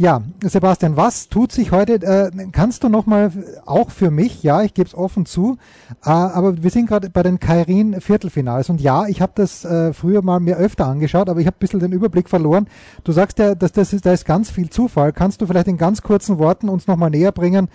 Ja, 0.00 0.22
Sebastian, 0.42 0.96
was 0.96 1.28
tut 1.28 1.52
sich 1.52 1.72
heute? 1.72 1.96
Äh, 1.96 2.30
kannst 2.52 2.84
du 2.84 2.88
nochmal, 2.88 3.32
auch 3.66 3.90
für 3.90 4.10
mich, 4.10 4.42
ja, 4.42 4.62
ich 4.62 4.72
gebe 4.72 4.88
es 4.88 4.94
offen 4.94 5.26
zu, 5.26 5.58
äh, 6.06 6.08
aber 6.08 6.62
wir 6.62 6.70
sind 6.70 6.86
gerade 6.86 7.10
bei 7.10 7.22
den 7.22 7.38
Kairin 7.38 8.00
Viertelfinals 8.10 8.68
und 8.70 8.80
ja, 8.80 9.06
ich 9.06 9.22
habe 9.22 9.30
das 9.36 9.64
äh, 9.64 9.92
früher 9.92 10.20
mal 10.20 10.40
mir 10.40 10.56
öfter 10.56 10.86
angeschaut, 10.86 11.28
aber 11.28 11.38
ich 11.38 11.46
habe 11.46 11.56
ein 11.56 11.60
bisschen 11.60 11.78
den 11.78 11.92
Überblick 11.92 12.28
verloren. 12.28 12.66
Du 13.04 13.12
sagst 13.12 13.38
ja, 13.38 13.54
dass 13.54 13.70
das 13.70 13.92
ist, 13.92 14.04
da 14.04 14.12
ist 14.12 14.24
ganz 14.24 14.50
viel 14.50 14.68
Zufall. 14.68 15.12
Kannst 15.12 15.40
du 15.40 15.46
vielleicht 15.46 15.68
in 15.68 15.76
ganz 15.76 16.02
kurzen 16.02 16.40
Worten 16.40 16.68
uns 16.68 16.88
nochmal 16.88 17.10
näher 17.10 17.30
bringen, 17.30 17.68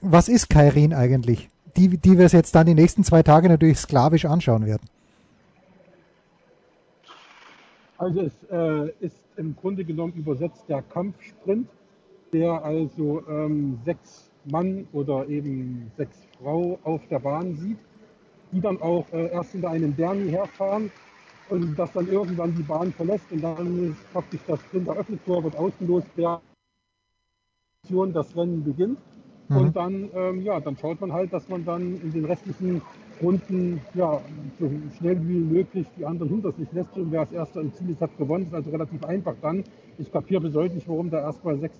was 0.00 0.28
ist 0.28 0.48
Kairin 0.48 0.94
eigentlich? 0.94 1.50
Die, 1.76 1.88
die 1.88 2.18
wir 2.18 2.26
es 2.26 2.32
jetzt 2.32 2.54
dann 2.54 2.66
die 2.66 2.74
nächsten 2.74 3.02
zwei 3.02 3.24
Tage 3.24 3.48
natürlich 3.48 3.78
sklavisch 3.78 4.26
anschauen 4.26 4.64
werden. 4.64 4.88
Also 7.98 8.20
es 8.20 8.32
äh, 8.48 8.90
ist 9.00 9.16
im 9.36 9.56
Grunde 9.56 9.84
genommen 9.84 10.12
übersetzt 10.12 10.68
der 10.68 10.82
Kampfsprint, 10.82 11.68
der 12.32 12.64
also 12.64 13.22
ähm, 13.28 13.80
sechs 13.84 14.30
Mann 14.44 14.86
oder 14.92 15.28
eben 15.28 15.90
sechs 15.96 16.16
Frau 16.38 16.78
auf 16.84 17.00
der 17.10 17.18
Bahn 17.18 17.56
sieht, 17.56 17.78
die 18.52 18.60
dann 18.60 18.80
auch 18.80 19.04
äh, 19.12 19.30
erst 19.30 19.52
hinter 19.52 19.70
einem 19.70 19.96
Derny 19.96 20.30
herfahren 20.30 20.90
und 21.50 21.78
das 21.78 21.92
dann 21.92 22.08
irgendwann 22.08 22.54
die 22.54 22.62
Bahn 22.62 22.92
verlässt 22.92 23.30
und 23.30 23.42
dann 23.42 23.90
ist 23.90 24.12
praktisch 24.12 24.40
das 24.46 24.60
Sprint 24.60 24.88
eröffnet 24.88 25.20
Tor, 25.24 25.42
wird 25.44 25.56
ausgelost, 25.56 26.06
wer 26.16 26.40
das 28.12 28.36
Rennen 28.36 28.62
beginnt. 28.62 28.98
Mhm. 29.48 29.56
Und 29.56 29.76
dann, 29.76 30.10
ähm, 30.14 30.42
ja, 30.42 30.60
dann 30.60 30.76
schaut 30.76 31.00
man 31.00 31.12
halt, 31.12 31.32
dass 31.32 31.48
man 31.48 31.64
dann 31.64 32.00
in 32.00 32.12
den 32.12 32.24
restlichen 32.24 32.82
Runden 33.20 33.80
ja, 33.94 34.20
so 34.58 34.70
schnell 34.96 35.18
wie 35.28 35.40
möglich 35.40 35.86
die 35.98 36.06
anderen 36.06 36.30
hinter 36.30 36.52
sich 36.52 36.70
lässt. 36.72 36.96
Und 36.96 37.10
wer 37.10 37.20
als 37.20 37.32
erster 37.32 37.60
im 37.60 37.74
Ziel 37.74 37.90
ist, 37.90 38.00
hat 38.00 38.16
gewonnen. 38.16 38.44
Das 38.44 38.60
ist 38.60 38.66
also 38.66 38.70
relativ 38.70 39.04
einfach 39.04 39.34
dann. 39.42 39.64
Ich 39.98 40.12
kapiere 40.12 40.42
bis 40.42 40.54
heute 40.54 40.74
nicht, 40.74 40.88
warum 40.88 41.10
da 41.10 41.20
erst 41.20 41.44
mal 41.44 41.58
sechs 41.58 41.76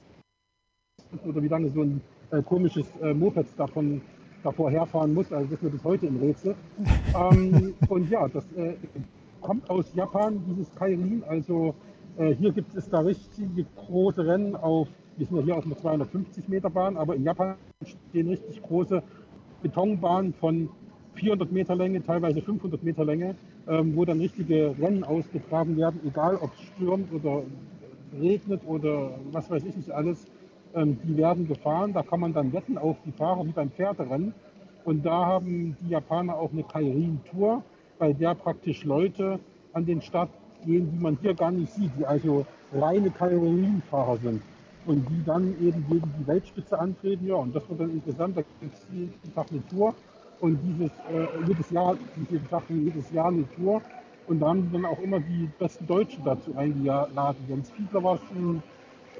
oder 1.24 1.42
wie 1.42 1.48
lange 1.48 1.70
so 1.70 1.83
ein 1.83 2.00
äh, 2.30 2.42
komisches 2.42 2.87
äh, 3.02 3.14
Moped 3.14 3.46
davon 3.56 4.00
davor 4.42 4.70
herfahren 4.70 5.14
muss. 5.14 5.33
Also 5.33 5.46
das 5.46 5.55
ist 5.55 5.62
mir 5.62 5.70
bis 5.70 5.85
heute 5.85 6.07
im 6.07 6.16
Rätsel. 6.18 6.55
ähm, 7.14 7.74
und 7.88 8.11
ja, 8.11 8.29
das 8.29 8.44
äh, 8.53 8.74
kommt 9.40 9.68
aus 9.70 9.92
Japan, 9.94 10.42
dieses 10.48 10.74
Kairin. 10.74 11.22
Also 11.29 11.74
äh, 12.18 12.35
hier 12.35 12.53
gibt 12.53 12.74
es 12.74 12.88
da 12.88 13.00
richtige 13.00 13.64
große 13.76 14.26
Rennen 14.26 14.57
auf, 14.57 14.88
wir 15.16 15.26
sind 15.26 15.37
ja 15.37 15.42
hier 15.42 15.57
auf 15.57 15.66
einer 15.66 15.76
250 15.76 16.48
Meter 16.48 16.70
Bahn, 16.70 16.96
aber 16.96 17.14
in 17.14 17.24
Japan 17.24 17.55
stehen 17.85 18.29
richtig 18.29 18.62
große 18.62 19.03
Betonbahnen 19.62 20.35
von 20.35 20.68
400 21.14 21.53
Meter 21.53 21.76
Länge, 21.76 22.03
teilweise 22.03 22.40
500 22.40 22.83
Meter 22.83 23.05
Länge, 23.05 23.35
ähm, 23.68 23.94
wo 23.96 24.05
dann 24.05 24.20
richtige 24.20 24.74
Rennen 24.81 25.05
ausgetragen 25.05 25.76
werden, 25.76 26.00
egal 26.07 26.37
ob 26.37 26.50
es 26.55 26.62
stürmt 26.62 27.12
oder 27.12 27.42
regnet 28.18 28.62
oder 28.66 29.18
was 29.33 29.50
weiß 29.50 29.64
ich 29.64 29.76
nicht 29.76 29.90
alles. 29.90 30.26
Ähm, 30.74 30.98
die 31.02 31.16
werden 31.16 31.48
gefahren, 31.48 31.92
da 31.92 32.02
kann 32.02 32.20
man 32.20 32.33
dann 32.33 32.52
wetten 32.52 32.78
auf 32.78 32.96
die 33.04 33.12
Fahrer 33.12 33.44
wie 33.44 33.52
beim 33.52 33.70
Pferderennen. 33.70 34.35
Und 34.85 35.04
da 35.04 35.26
haben 35.26 35.76
die 35.80 35.90
Japaner 35.90 36.37
auch 36.37 36.52
eine 36.52 36.62
Kairin-Tour, 36.62 37.62
bei 37.98 38.12
der 38.12 38.35
praktisch 38.35 38.85
Leute 38.85 39.38
an 39.72 39.85
den 39.85 40.00
Start 40.00 40.30
gehen, 40.64 40.90
die 40.92 41.02
man 41.02 41.18
hier 41.20 41.35
gar 41.35 41.50
nicht 41.50 41.72
sieht, 41.72 41.90
die 41.98 42.06
also 42.06 42.46
reine 42.72 43.11
Kairin-Fahrer 43.11 44.16
sind 44.18 44.42
und 44.87 45.09
die 45.09 45.24
dann 45.24 45.54
eben 45.61 45.85
gegen 45.88 46.14
die 46.18 46.26
Weltspitze 46.26 46.78
antreten. 46.78 47.26
Ja, 47.26 47.37
und 47.37 47.54
das 47.54 47.68
wird 47.68 47.80
dann 47.80 47.90
interessant. 47.90 48.37
Da 48.37 48.42
gibt 48.61 48.74
es 48.74 48.87
jeden 48.92 49.35
Tag 49.35 49.46
eine 49.50 49.66
Tour 49.68 49.94
und 50.40 50.59
dieses 50.62 50.90
äh, 51.12 51.46
jedes 51.46 51.70
Jahr, 51.70 51.96
wie 52.16 52.38
gesagt, 52.38 52.70
jedes 52.70 53.11
Jahr 53.12 53.28
eine 53.28 53.44
Tour. 53.56 53.83
Und 54.26 54.40
da 54.40 54.48
haben 54.48 54.62
die 54.62 54.72
dann 54.72 54.85
auch 54.85 55.00
immer 55.00 55.18
die 55.18 55.48
besten 55.59 55.87
Deutschen 55.87 56.24
dazu 56.24 56.56
eingeladen. 56.56 57.38
Jens 57.48 57.70
Fiedler 57.70 58.02
war 58.02 58.18
schon 58.28 58.62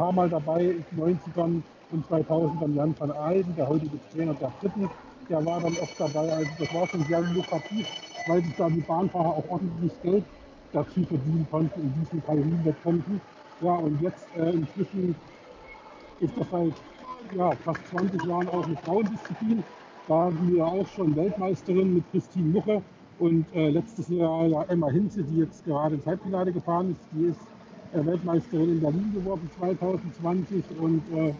paar 0.01 0.13
Mal 0.13 0.31
dabei, 0.31 0.63
in 0.63 0.85
den 0.93 1.19
90ern 1.19 1.63
und 1.93 2.07
2000 2.07 2.63
dann 2.63 2.75
Jan 2.75 2.95
van 2.99 3.11
Eyden, 3.11 3.55
der 3.55 3.69
heutige 3.69 3.99
Trainer 4.15 4.33
der 4.33 4.51
Dritten, 4.59 4.89
der 5.29 5.45
war 5.45 5.61
dann 5.61 5.77
oft 5.77 5.95
dabei. 5.99 6.33
Also 6.33 6.51
das 6.59 6.75
war 6.75 6.87
schon 6.89 7.05
sehr 7.05 7.21
lukrativ, 7.21 7.87
weil 8.27 8.43
sich 8.43 8.55
da 8.57 8.71
die 8.71 8.81
Bahnfahrer 8.81 9.29
auch 9.29 9.45
ordentlich 9.51 9.93
Geld 10.03 10.25
dazu 10.73 11.05
verdienen 11.05 11.47
konnten 11.51 11.83
in 11.83 11.93
diesen 12.01 12.25
Kalorienwettkämpfen. 12.25 13.21
Ja, 13.61 13.73
und 13.73 14.01
jetzt 14.01 14.27
äh, 14.39 14.53
inzwischen 14.53 15.15
ist 16.21 16.33
das 16.39 16.47
seit 16.51 16.73
ja, 17.37 17.51
fast 17.63 17.87
20 17.89 18.25
Jahren 18.25 18.49
auch 18.49 18.65
eine 18.65 18.77
Frauendisziplin 18.77 19.63
war 20.07 20.33
die 20.33 20.57
ja 20.57 20.65
auch 20.65 20.87
schon 20.97 21.15
Weltmeisterin 21.15 21.95
mit 21.95 22.05
Christine 22.11 22.49
Muche 22.49 22.83
und 23.19 23.45
äh, 23.55 23.69
letztes 23.69 24.09
Jahr 24.09 24.47
ja 24.47 24.63
Emma 24.63 24.89
Hinze, 24.89 25.23
die 25.23 25.41
jetzt 25.41 25.63
gerade 25.67 25.97
ins 25.97 26.07
Halbfinale 26.07 26.53
gefahren 26.53 26.91
ist, 26.91 27.01
die 27.13 27.27
ist 27.27 27.60
Weltmeisterin 27.93 28.71
in 28.71 28.81
Berlin 28.81 29.13
geworden 29.15 29.51
2020 29.59 30.65
und 30.81 31.03
äh, 31.15 31.35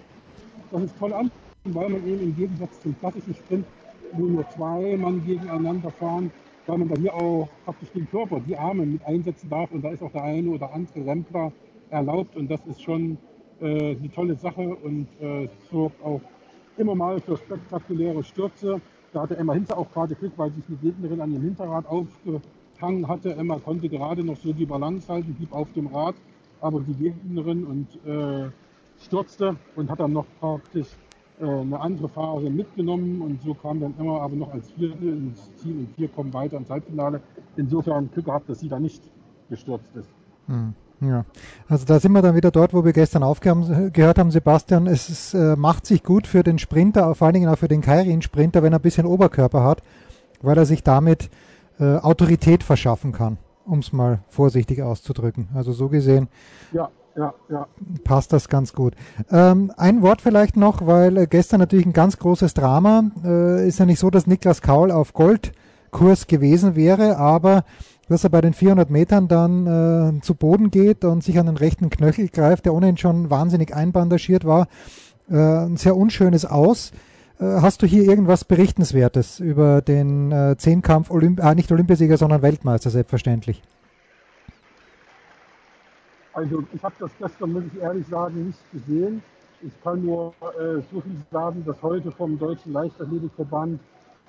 das 0.71 0.83
ist 0.85 0.99
toll 0.99 1.13
an, 1.13 1.31
weil 1.65 1.89
man 1.89 2.07
eben 2.07 2.21
im 2.21 2.37
Gegensatz 2.37 2.81
zum 2.81 2.99
klassischen 2.99 3.35
Sprint, 3.35 3.67
wo 4.13 4.25
nur 4.25 4.49
zwei 4.51 4.97
Mann 4.97 5.25
gegeneinander 5.25 5.91
fahren, 5.91 6.31
weil 6.67 6.79
man 6.79 6.89
da 6.89 7.01
hier 7.01 7.15
auch 7.15 7.49
praktisch 7.65 7.91
den 7.93 8.09
Körper, 8.11 8.41
die 8.41 8.57
Arme 8.57 8.87
mit 8.87 9.05
einsetzen 9.05 9.49
darf 9.49 9.71
und 9.73 9.83
da 9.83 9.91
ist 9.91 10.03
auch 10.03 10.13
der 10.13 10.25
eine 10.25 10.51
oder 10.51 10.73
andere 10.73 11.07
Rempler 11.07 11.53
erlaubt 11.91 12.37
und 12.37 12.51
das 12.51 12.61
ist 12.67 12.83
schon 12.83 13.19
äh, 13.61 13.97
eine 13.97 14.11
tolle 14.13 14.35
Sache 14.37 14.63
und 14.63 15.07
äh, 15.21 15.49
sorgt 15.71 16.03
auch 16.03 16.21
immer 16.77 16.95
mal 16.95 17.21
für 17.21 17.37
spektakuläre 17.37 18.25
Stürze. 18.25 18.81
Da 19.13 19.23
hatte 19.23 19.37
Emma 19.37 19.53
Hinze 19.55 19.77
auch 19.77 19.91
gerade 19.93 20.15
Glück, 20.15 20.33
weil 20.37 20.51
sich 20.53 20.65
eine 20.69 20.79
Gegnerin 20.79 21.21
an 21.21 21.33
ihrem 21.33 21.43
Hinterrad 21.43 21.87
aufgehangen 21.87 23.09
hatte. 23.09 23.35
Emma 23.35 23.59
konnte 23.59 23.89
gerade 23.89 24.25
noch 24.25 24.37
so 24.37 24.53
die 24.53 24.67
Balance 24.67 25.13
halten, 25.13 25.35
blieb 25.35 25.53
auf 25.53 25.71
dem 25.73 25.89
Rad, 25.89 26.15
aber 26.61 26.81
die 26.81 26.95
Gegnerin 26.95 27.65
und 27.65 27.89
äh, 28.07 28.51
stürzte 29.03 29.57
und 29.77 29.91
hat 29.91 30.01
dann 30.01 30.13
noch 30.13 30.27
praktisch 30.41 30.89
äh, 31.41 31.45
eine 31.45 31.81
andere 31.81 32.09
Fahrerin 32.09 32.57
mitgenommen 32.57 33.23
und 33.23 33.43
so 33.43 33.55
kam 33.55 33.81
dann 33.81 33.95
Emma 33.99 34.21
aber 34.21 34.37
noch 34.37 34.53
als 34.53 34.71
Vierte 34.73 35.05
ins 35.05 35.57
Ziel 35.57 35.79
und 35.79 35.89
vier 35.97 36.09
kommen 36.09 36.33
weiter 36.33 36.59
ins 36.59 36.71
Halbfinale. 36.71 37.21
Insofern 37.57 38.11
Glück 38.13 38.27
gehabt, 38.27 38.49
dass 38.49 38.61
sie 38.61 38.69
da 38.69 38.79
nicht 38.79 39.03
gestürzt 39.49 39.95
ist. 39.97 40.09
Hm. 40.47 40.75
Ja, 41.03 41.25
also 41.67 41.87
da 41.87 41.99
sind 41.99 42.13
wir 42.13 42.21
dann 42.21 42.37
wieder 42.37 42.51
dort, 42.51 42.75
wo 42.75 42.85
wir 42.85 42.93
gestern 42.93 43.23
aufgehört 43.23 44.19
haben, 44.19 44.31
Sebastian. 44.31 44.87
Es 44.87 45.09
ist, 45.09 45.33
äh, 45.33 45.57
macht 45.57 45.87
sich 45.87 46.03
gut 46.03 46.27
für 46.27 46.43
den 46.43 46.59
Sprinter, 46.59 47.15
vor 47.15 47.27
allen 47.27 47.35
Dingen 47.35 47.49
auch 47.49 47.57
für 47.57 47.69
den 47.69 47.81
Kairin-Sprinter, 47.81 48.63
wenn 48.63 48.75
er 48.75 48.79
ein 48.79 48.83
bisschen 48.83 49.07
Oberkörper 49.07 49.65
hat, 49.65 49.83
weil 50.43 50.59
er 50.59 50.67
sich 50.67 50.83
damit 50.83 51.31
äh, 51.79 51.97
Autorität 51.97 52.63
verschaffen 52.63 53.13
kann, 53.13 53.39
um 53.65 53.81
es 53.81 53.93
mal 53.93 54.21
vorsichtig 54.29 54.83
auszudrücken. 54.83 55.49
Also 55.55 55.73
so 55.73 55.89
gesehen 55.89 56.29
Ja, 56.73 56.89
ja, 57.17 57.35
ja. 57.49 57.67
passt 58.05 58.33
das 58.33 58.49
ganz 58.49 58.73
gut. 58.73 58.95
Ähm, 59.31 59.73
ein 59.77 60.03
Wort 60.03 60.21
vielleicht 60.23 60.57
noch, 60.57 60.87
weil 60.87 61.17
äh, 61.17 61.27
gestern 61.27 61.61
natürlich 61.61 61.87
ein 61.87 61.93
ganz 61.93 62.19
großes 62.19 62.55
Drama. 62.55 63.11
Äh, 63.25 63.69
ist 63.69 63.79
ja 63.79 63.87
nicht 63.87 63.99
so, 63.99 64.11
dass 64.11 64.27
Niklas 64.27 64.63
Kaul 64.63 64.91
auf 64.91 65.13
Goldkurs 65.13 66.27
gewesen 66.27 66.77
wäre, 66.77 67.17
aber 67.17 67.65
dass 68.09 68.25
er 68.25 68.31
bei 68.31 68.41
den 68.41 68.55
400 68.55 68.91
Metern 68.91 69.29
dann 69.29 69.67
äh, 70.19 70.21
zu 70.21 70.35
Boden 70.35 70.71
geht 70.71 71.05
und 71.05 71.23
sich 71.23 71.39
an 71.39 71.47
den 71.47 71.57
rechten 71.57 71.91
Knöchel 71.91 72.29
greift, 72.29 72.65
der 72.65 72.75
ohnehin 72.75 72.97
schon 72.97 73.31
wahnsinnig 73.31 73.75
einbandagiert 73.75 74.45
war. 74.45 74.67
Äh, 75.31 75.37
ein 75.37 75.77
sehr 75.77 75.97
unschönes 75.97 76.45
Aus. 76.45 76.93
Äh, 77.41 77.61
hast 77.63 77.83
du 77.83 77.87
hier 77.87 78.05
irgendwas 78.05 78.45
Berichtenswertes 78.45 79.41
über 79.41 79.81
den 79.81 80.31
äh, 80.31 80.57
Zehnkampf, 80.59 81.11
Olymp 81.11 81.43
ah, 81.43 81.55
nicht 81.55 81.73
Olympiasieger, 81.73 82.17
sondern 82.17 82.43
Weltmeister 82.43 82.91
selbstverständlich? 82.91 83.63
Also 86.33 86.63
ich 86.73 86.83
habe 86.83 86.95
das 86.99 87.11
gestern, 87.19 87.53
muss 87.53 87.65
ich 87.73 87.81
ehrlich 87.81 88.07
sagen, 88.07 88.47
nicht 88.47 88.73
gesehen. 88.73 89.23
Ich 89.63 89.73
kann 89.83 90.05
nur 90.05 90.33
äh, 90.41 90.81
so 90.93 91.01
viel 91.01 91.17
sagen, 91.31 91.65
dass 91.67 91.83
heute 91.83 92.11
vom 92.13 92.39
Deutschen 92.39 92.73
Leichtathletikverband, 92.73 93.81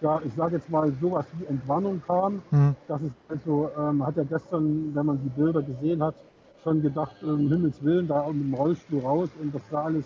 ja, 0.01 0.19
ich 0.25 0.33
sage 0.33 0.55
jetzt 0.55 0.69
mal, 0.69 0.91
sowas 0.99 1.25
wie 1.37 1.45
Entwarnung 1.45 2.01
kam. 2.05 2.41
Mhm. 2.51 2.75
Das 2.87 3.01
ist 3.01 3.13
also, 3.29 3.69
ähm, 3.77 4.05
hat 4.05 4.17
ja 4.17 4.23
gestern, 4.23 4.95
wenn 4.95 5.05
man 5.05 5.21
die 5.21 5.29
Bilder 5.29 5.61
gesehen 5.61 6.01
hat, 6.01 6.15
schon 6.63 6.81
gedacht, 6.81 7.15
um 7.23 7.49
Himmels 7.49 7.83
Willen, 7.83 8.07
da 8.07 8.27
mit 8.27 8.43
dem 8.43 8.53
Rollstuhl 8.53 9.01
raus 9.01 9.29
und 9.41 9.53
das 9.53 9.61
sah 9.69 9.83
alles 9.83 10.05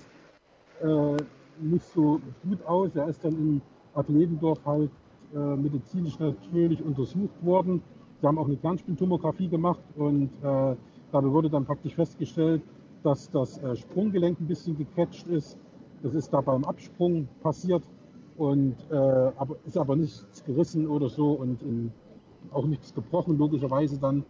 äh, 0.81 1.17
nicht 1.59 1.85
so 1.85 2.19
gut 2.47 2.65
aus. 2.65 2.95
Er 2.95 3.07
ist 3.07 3.23
dann 3.23 3.33
in 3.33 3.61
Athletendorf 3.93 4.63
halt 4.65 4.91
äh, 5.33 5.55
medizinisch 5.55 6.19
natürlich 6.19 6.83
untersucht 6.83 7.43
worden. 7.43 7.81
Sie 8.21 8.27
haben 8.27 8.37
auch 8.37 8.47
eine 8.47 8.57
Kernspintomographie 8.57 9.47
gemacht 9.47 9.83
und 9.95 10.29
äh, 10.41 10.75
dabei 11.11 11.31
wurde 11.31 11.49
dann 11.49 11.65
praktisch 11.65 11.95
festgestellt, 11.95 12.61
dass 13.03 13.29
das 13.29 13.57
äh, 13.59 13.75
Sprunggelenk 13.75 14.39
ein 14.39 14.47
bisschen 14.47 14.77
gequetscht 14.77 15.27
ist. 15.27 15.57
Das 16.01 16.13
ist 16.13 16.33
da 16.33 16.41
beim 16.41 16.63
Absprung 16.63 17.27
passiert 17.41 17.83
und 18.37 18.75
äh, 18.91 18.95
aber, 18.95 19.55
ist 19.65 19.77
aber 19.77 19.95
nichts 19.95 20.43
gerissen 20.45 20.87
oder 20.87 21.09
so 21.09 21.31
und 21.31 21.61
in, 21.61 21.91
auch 22.51 22.65
nichts 22.65 22.93
gebrochen, 22.93 23.37
logischerweise 23.37 23.99
dann. 23.99 24.23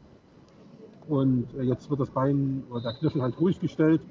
Und 1.07 1.53
äh, 1.55 1.63
jetzt 1.63 1.89
wird 1.89 1.99
das 1.99 2.09
Bein 2.09 2.63
oder 2.69 2.81
der 2.81 2.93
Knöchel 2.93 3.21
halt 3.21 3.39
ruhig 3.39 3.59
gestellt 3.59 4.01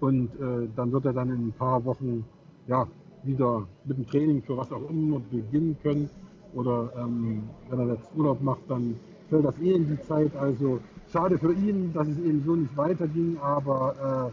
und 0.00 0.28
äh, 0.40 0.68
dann 0.76 0.92
wird 0.92 1.04
er 1.06 1.12
dann 1.12 1.30
in 1.30 1.48
ein 1.48 1.52
paar 1.52 1.84
Wochen 1.84 2.24
ja, 2.66 2.86
wieder 3.22 3.66
mit 3.84 3.98
dem 3.98 4.06
Training 4.06 4.42
für 4.42 4.56
was 4.56 4.72
auch 4.72 4.88
immer 4.90 5.20
beginnen 5.30 5.76
können. 5.82 6.08
Oder 6.54 6.92
ähm, 6.96 7.42
wenn 7.68 7.80
er 7.80 7.94
jetzt 7.94 8.10
Urlaub 8.16 8.40
macht, 8.40 8.62
dann 8.68 8.98
fällt 9.28 9.44
das 9.44 9.58
eh 9.58 9.72
in 9.72 9.88
die 9.88 10.00
Zeit. 10.02 10.34
Also 10.36 10.80
schade 11.10 11.38
für 11.38 11.52
ihn, 11.52 11.92
dass 11.92 12.06
es 12.06 12.18
eben 12.18 12.42
so 12.44 12.54
nicht 12.54 12.76
weiterging, 12.76 13.38
aber 13.40 14.32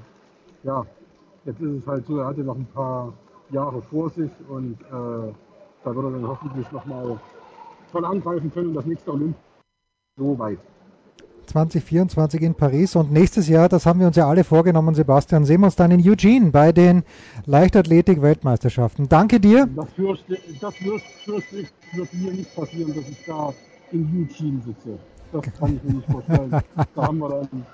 äh, 0.64 0.68
ja, 0.68 0.86
jetzt 1.46 1.62
ist 1.62 1.82
es 1.82 1.88
halt 1.88 2.06
so, 2.06 2.20
er 2.20 2.28
hatte 2.28 2.42
noch 2.42 2.56
ein 2.56 2.68
paar 2.68 3.14
Jahre 3.50 3.82
vor 3.82 4.10
sich 4.10 4.32
und 4.48 4.80
äh, 4.82 5.34
da 5.84 5.96
wird 5.96 6.06
er 6.06 6.12
dann 6.12 6.28
hoffentlich 6.28 6.72
nochmal 6.72 7.20
voll 7.92 8.06
angreifen 8.06 8.52
können 8.54 8.70
und 8.70 8.76
das 8.76 8.86
nächste 8.86 9.12
Olymp 9.12 9.36
so 10.18 10.38
weit. 10.38 10.60
2024 11.52 12.42
in 12.42 12.56
Paris 12.56 12.96
und 12.96 13.12
nächstes 13.12 13.48
Jahr, 13.48 13.68
das 13.68 13.86
haben 13.86 14.00
wir 14.00 14.08
uns 14.08 14.16
ja 14.16 14.28
alle 14.28 14.44
vorgenommen, 14.44 14.96
Sebastian, 14.96 15.46
sehen 15.46 15.62
wir 15.62 15.66
uns 15.66 15.76
dann 15.76 15.92
in 15.92 16.02
Eugene 16.08 16.52
bei 16.52 16.72
den 16.72 17.04
Leichtathletik-Weltmeisterschaften. 17.46 19.10
Danke 19.10 19.40
dir. 19.40 19.68
Das 19.76 19.92
fürchte, 19.92 20.38
das 20.62 20.76
fürchte, 20.76 21.10
fürchte 21.26 21.58
ich, 21.58 21.70
wird 21.94 22.14
mir 22.14 22.32
nicht 22.32 22.56
passieren, 22.56 22.94
dass 22.96 23.10
ich 23.10 23.26
da 23.26 23.54
in 23.92 24.04
Eugene 24.06 24.62
sitze. 24.62 24.98
Das 25.34 25.42
kann 25.60 25.76
ich 25.76 25.84
mir 25.84 25.96
nicht 25.98 26.12
vorstellen. 26.12 26.52
da 26.96 27.02
haben 27.02 27.18
wir 27.20 27.30
dann 27.30 27.66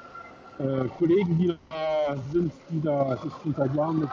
äh, 0.59 0.87
Kollegen, 0.97 1.37
die 1.37 1.47
da 1.47 2.15
sind, 2.31 2.51
die 2.69 2.81
da 2.81 3.17
sich 3.17 3.31
schon 3.43 3.53
seit 3.55 3.75
Jahren 3.75 3.99
mit 3.99 4.09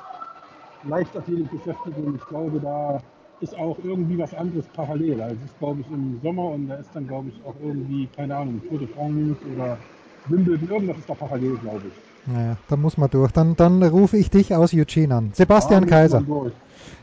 Leichtathletik 0.86 1.50
beschäftigen. 1.50 2.14
Ich 2.16 2.26
glaube, 2.26 2.60
da 2.60 3.00
ist 3.44 3.56
auch 3.58 3.78
irgendwie 3.84 4.18
was 4.18 4.34
anderes 4.34 4.66
parallel. 4.74 5.20
Also 5.20 5.36
es 5.36 5.50
ist, 5.50 5.58
glaube 5.58 5.80
ich, 5.80 5.86
im 5.88 6.18
Sommer 6.22 6.48
und 6.50 6.68
da 6.68 6.76
ist 6.76 6.90
dann, 6.94 7.06
glaube 7.06 7.28
ich, 7.28 7.44
auch 7.46 7.54
irgendwie, 7.62 8.08
keine 8.16 8.36
Ahnung, 8.36 8.60
Tour 8.68 8.78
de 8.78 8.88
France 8.88 9.38
oder 9.54 9.78
Wimbledon, 10.26 10.68
irgendwas 10.68 10.98
ist 10.98 11.08
da 11.08 11.14
parallel, 11.14 11.56
glaube 11.58 11.82
ich. 11.86 11.94
Naja, 12.26 12.56
da 12.68 12.76
muss 12.76 12.96
man 12.96 13.10
durch. 13.10 13.32
Dann, 13.32 13.54
dann 13.54 13.82
rufe 13.82 14.16
ich 14.16 14.30
dich 14.30 14.54
aus 14.54 14.72
Eugene 14.72 15.14
an. 15.14 15.32
Sebastian 15.34 15.82
Da 15.82 15.86
muss 15.86 15.90
Kaiser. 15.90 16.24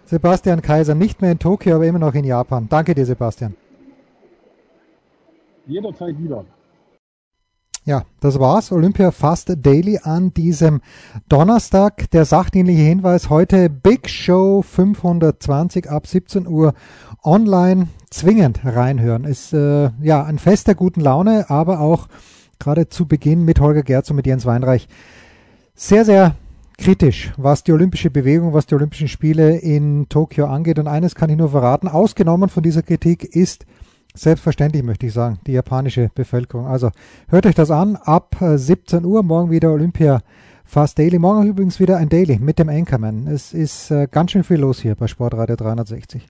Sebastian 0.06 0.62
Kaiser, 0.62 0.96
nicht 0.96 1.22
mehr 1.22 1.32
in 1.32 1.40
Tokio, 1.40 1.76
aber 1.76 1.86
immer 1.86 2.00
noch 2.00 2.16
in 2.16 2.26
Japan. 2.26 2.68
Danke 2.68 2.96
dir, 2.96 3.06
Sebastian. 3.06 3.56
Jederzeit 5.68 6.18
wieder. 6.18 6.44
Ja, 7.84 8.04
das 8.20 8.39
war's. 8.39 8.72
Olympia 8.72 9.10
Fast 9.10 9.52
Daily 9.58 10.00
an 10.04 10.32
diesem 10.36 10.82
Donnerstag. 11.30 12.12
Der 12.12 12.26
sachdienliche 12.26 12.84
Hinweis 12.84 13.32
heute 13.32 13.72
Big 13.72 14.08
Show 14.08 14.62
520 14.62 15.89
ab 15.89 16.06
17 16.06 16.46
Uhr 16.46 16.76
online 17.24 17.88
zwingend 18.12 18.60
reinhören. 18.63 19.24
Ist 19.24 19.54
äh, 19.54 19.89
ja 20.00 20.24
ein 20.24 20.38
Fest 20.38 20.67
der 20.67 20.76
guten 20.76 21.02
Laune, 21.02 21.50
aber 21.50 21.80
auch 21.80 22.08
gerade 22.60 22.88
zu 22.88 23.08
Beginn 23.08 23.46
mit 23.46 23.60
Holger 23.60 23.82
Gerz 23.82 24.12
und 24.12 24.17
mit 24.17 24.28
Jens 24.28 24.46
Weinreich 24.46 24.88
sehr, 25.74 26.06
sehr 26.06 26.36
kritisch, 26.78 27.34
was 27.38 27.63
die 27.63 27.72
olympische 27.72 28.12
Bewegung, 28.12 28.54
was 28.54 28.67
die 28.67 28.76
Olympischen 28.76 29.08
Spiele 29.08 29.58
in 29.58 30.08
Tokio 30.08 30.46
angeht. 30.46 30.78
Und 30.78 30.88
eines 30.88 31.15
kann 31.15 31.32
ich 31.32 31.38
nur 31.38 31.50
verraten, 31.50 31.88
ausgenommen 31.88 32.50
von 32.50 32.62
dieser 32.62 32.84
Kritik 32.84 33.24
ist 33.24 33.65
Selbstverständlich 34.13 34.84
möchte 34.84 35.06
ich 35.06 35.13
sagen, 35.13 35.39
die 35.47 35.54
japanische 35.54 36.10
Bevölkerung. 36.13 36.67
Also 36.67 36.91
hört 37.30 37.45
euch 37.45 37.56
das 37.56 37.71
an, 37.71 37.95
ab 37.95 38.41
äh, 38.41 38.58
17 38.58 39.06
Uhr, 39.06 39.24
morgen 39.24 39.52
wieder 39.52 39.71
Olympia 39.71 40.21
Fast 40.65 41.00
Daily. 41.00 41.19
Morgen 41.19 41.47
übrigens 41.47 41.80
wieder 41.80 41.97
ein 41.97 42.10
Daily 42.10 42.39
mit 42.39 42.60
dem 42.60 42.69
Anchorman. 42.69 43.28
Es 43.28 43.54
ist 43.54 43.91
äh, 43.91 44.08
ganz 44.10 44.32
schön 44.32 44.43
viel 44.43 44.58
los 44.58 44.80
hier 44.80 44.95
bei 44.95 45.08
Sportradio 45.08 45.56
360. 45.56 46.28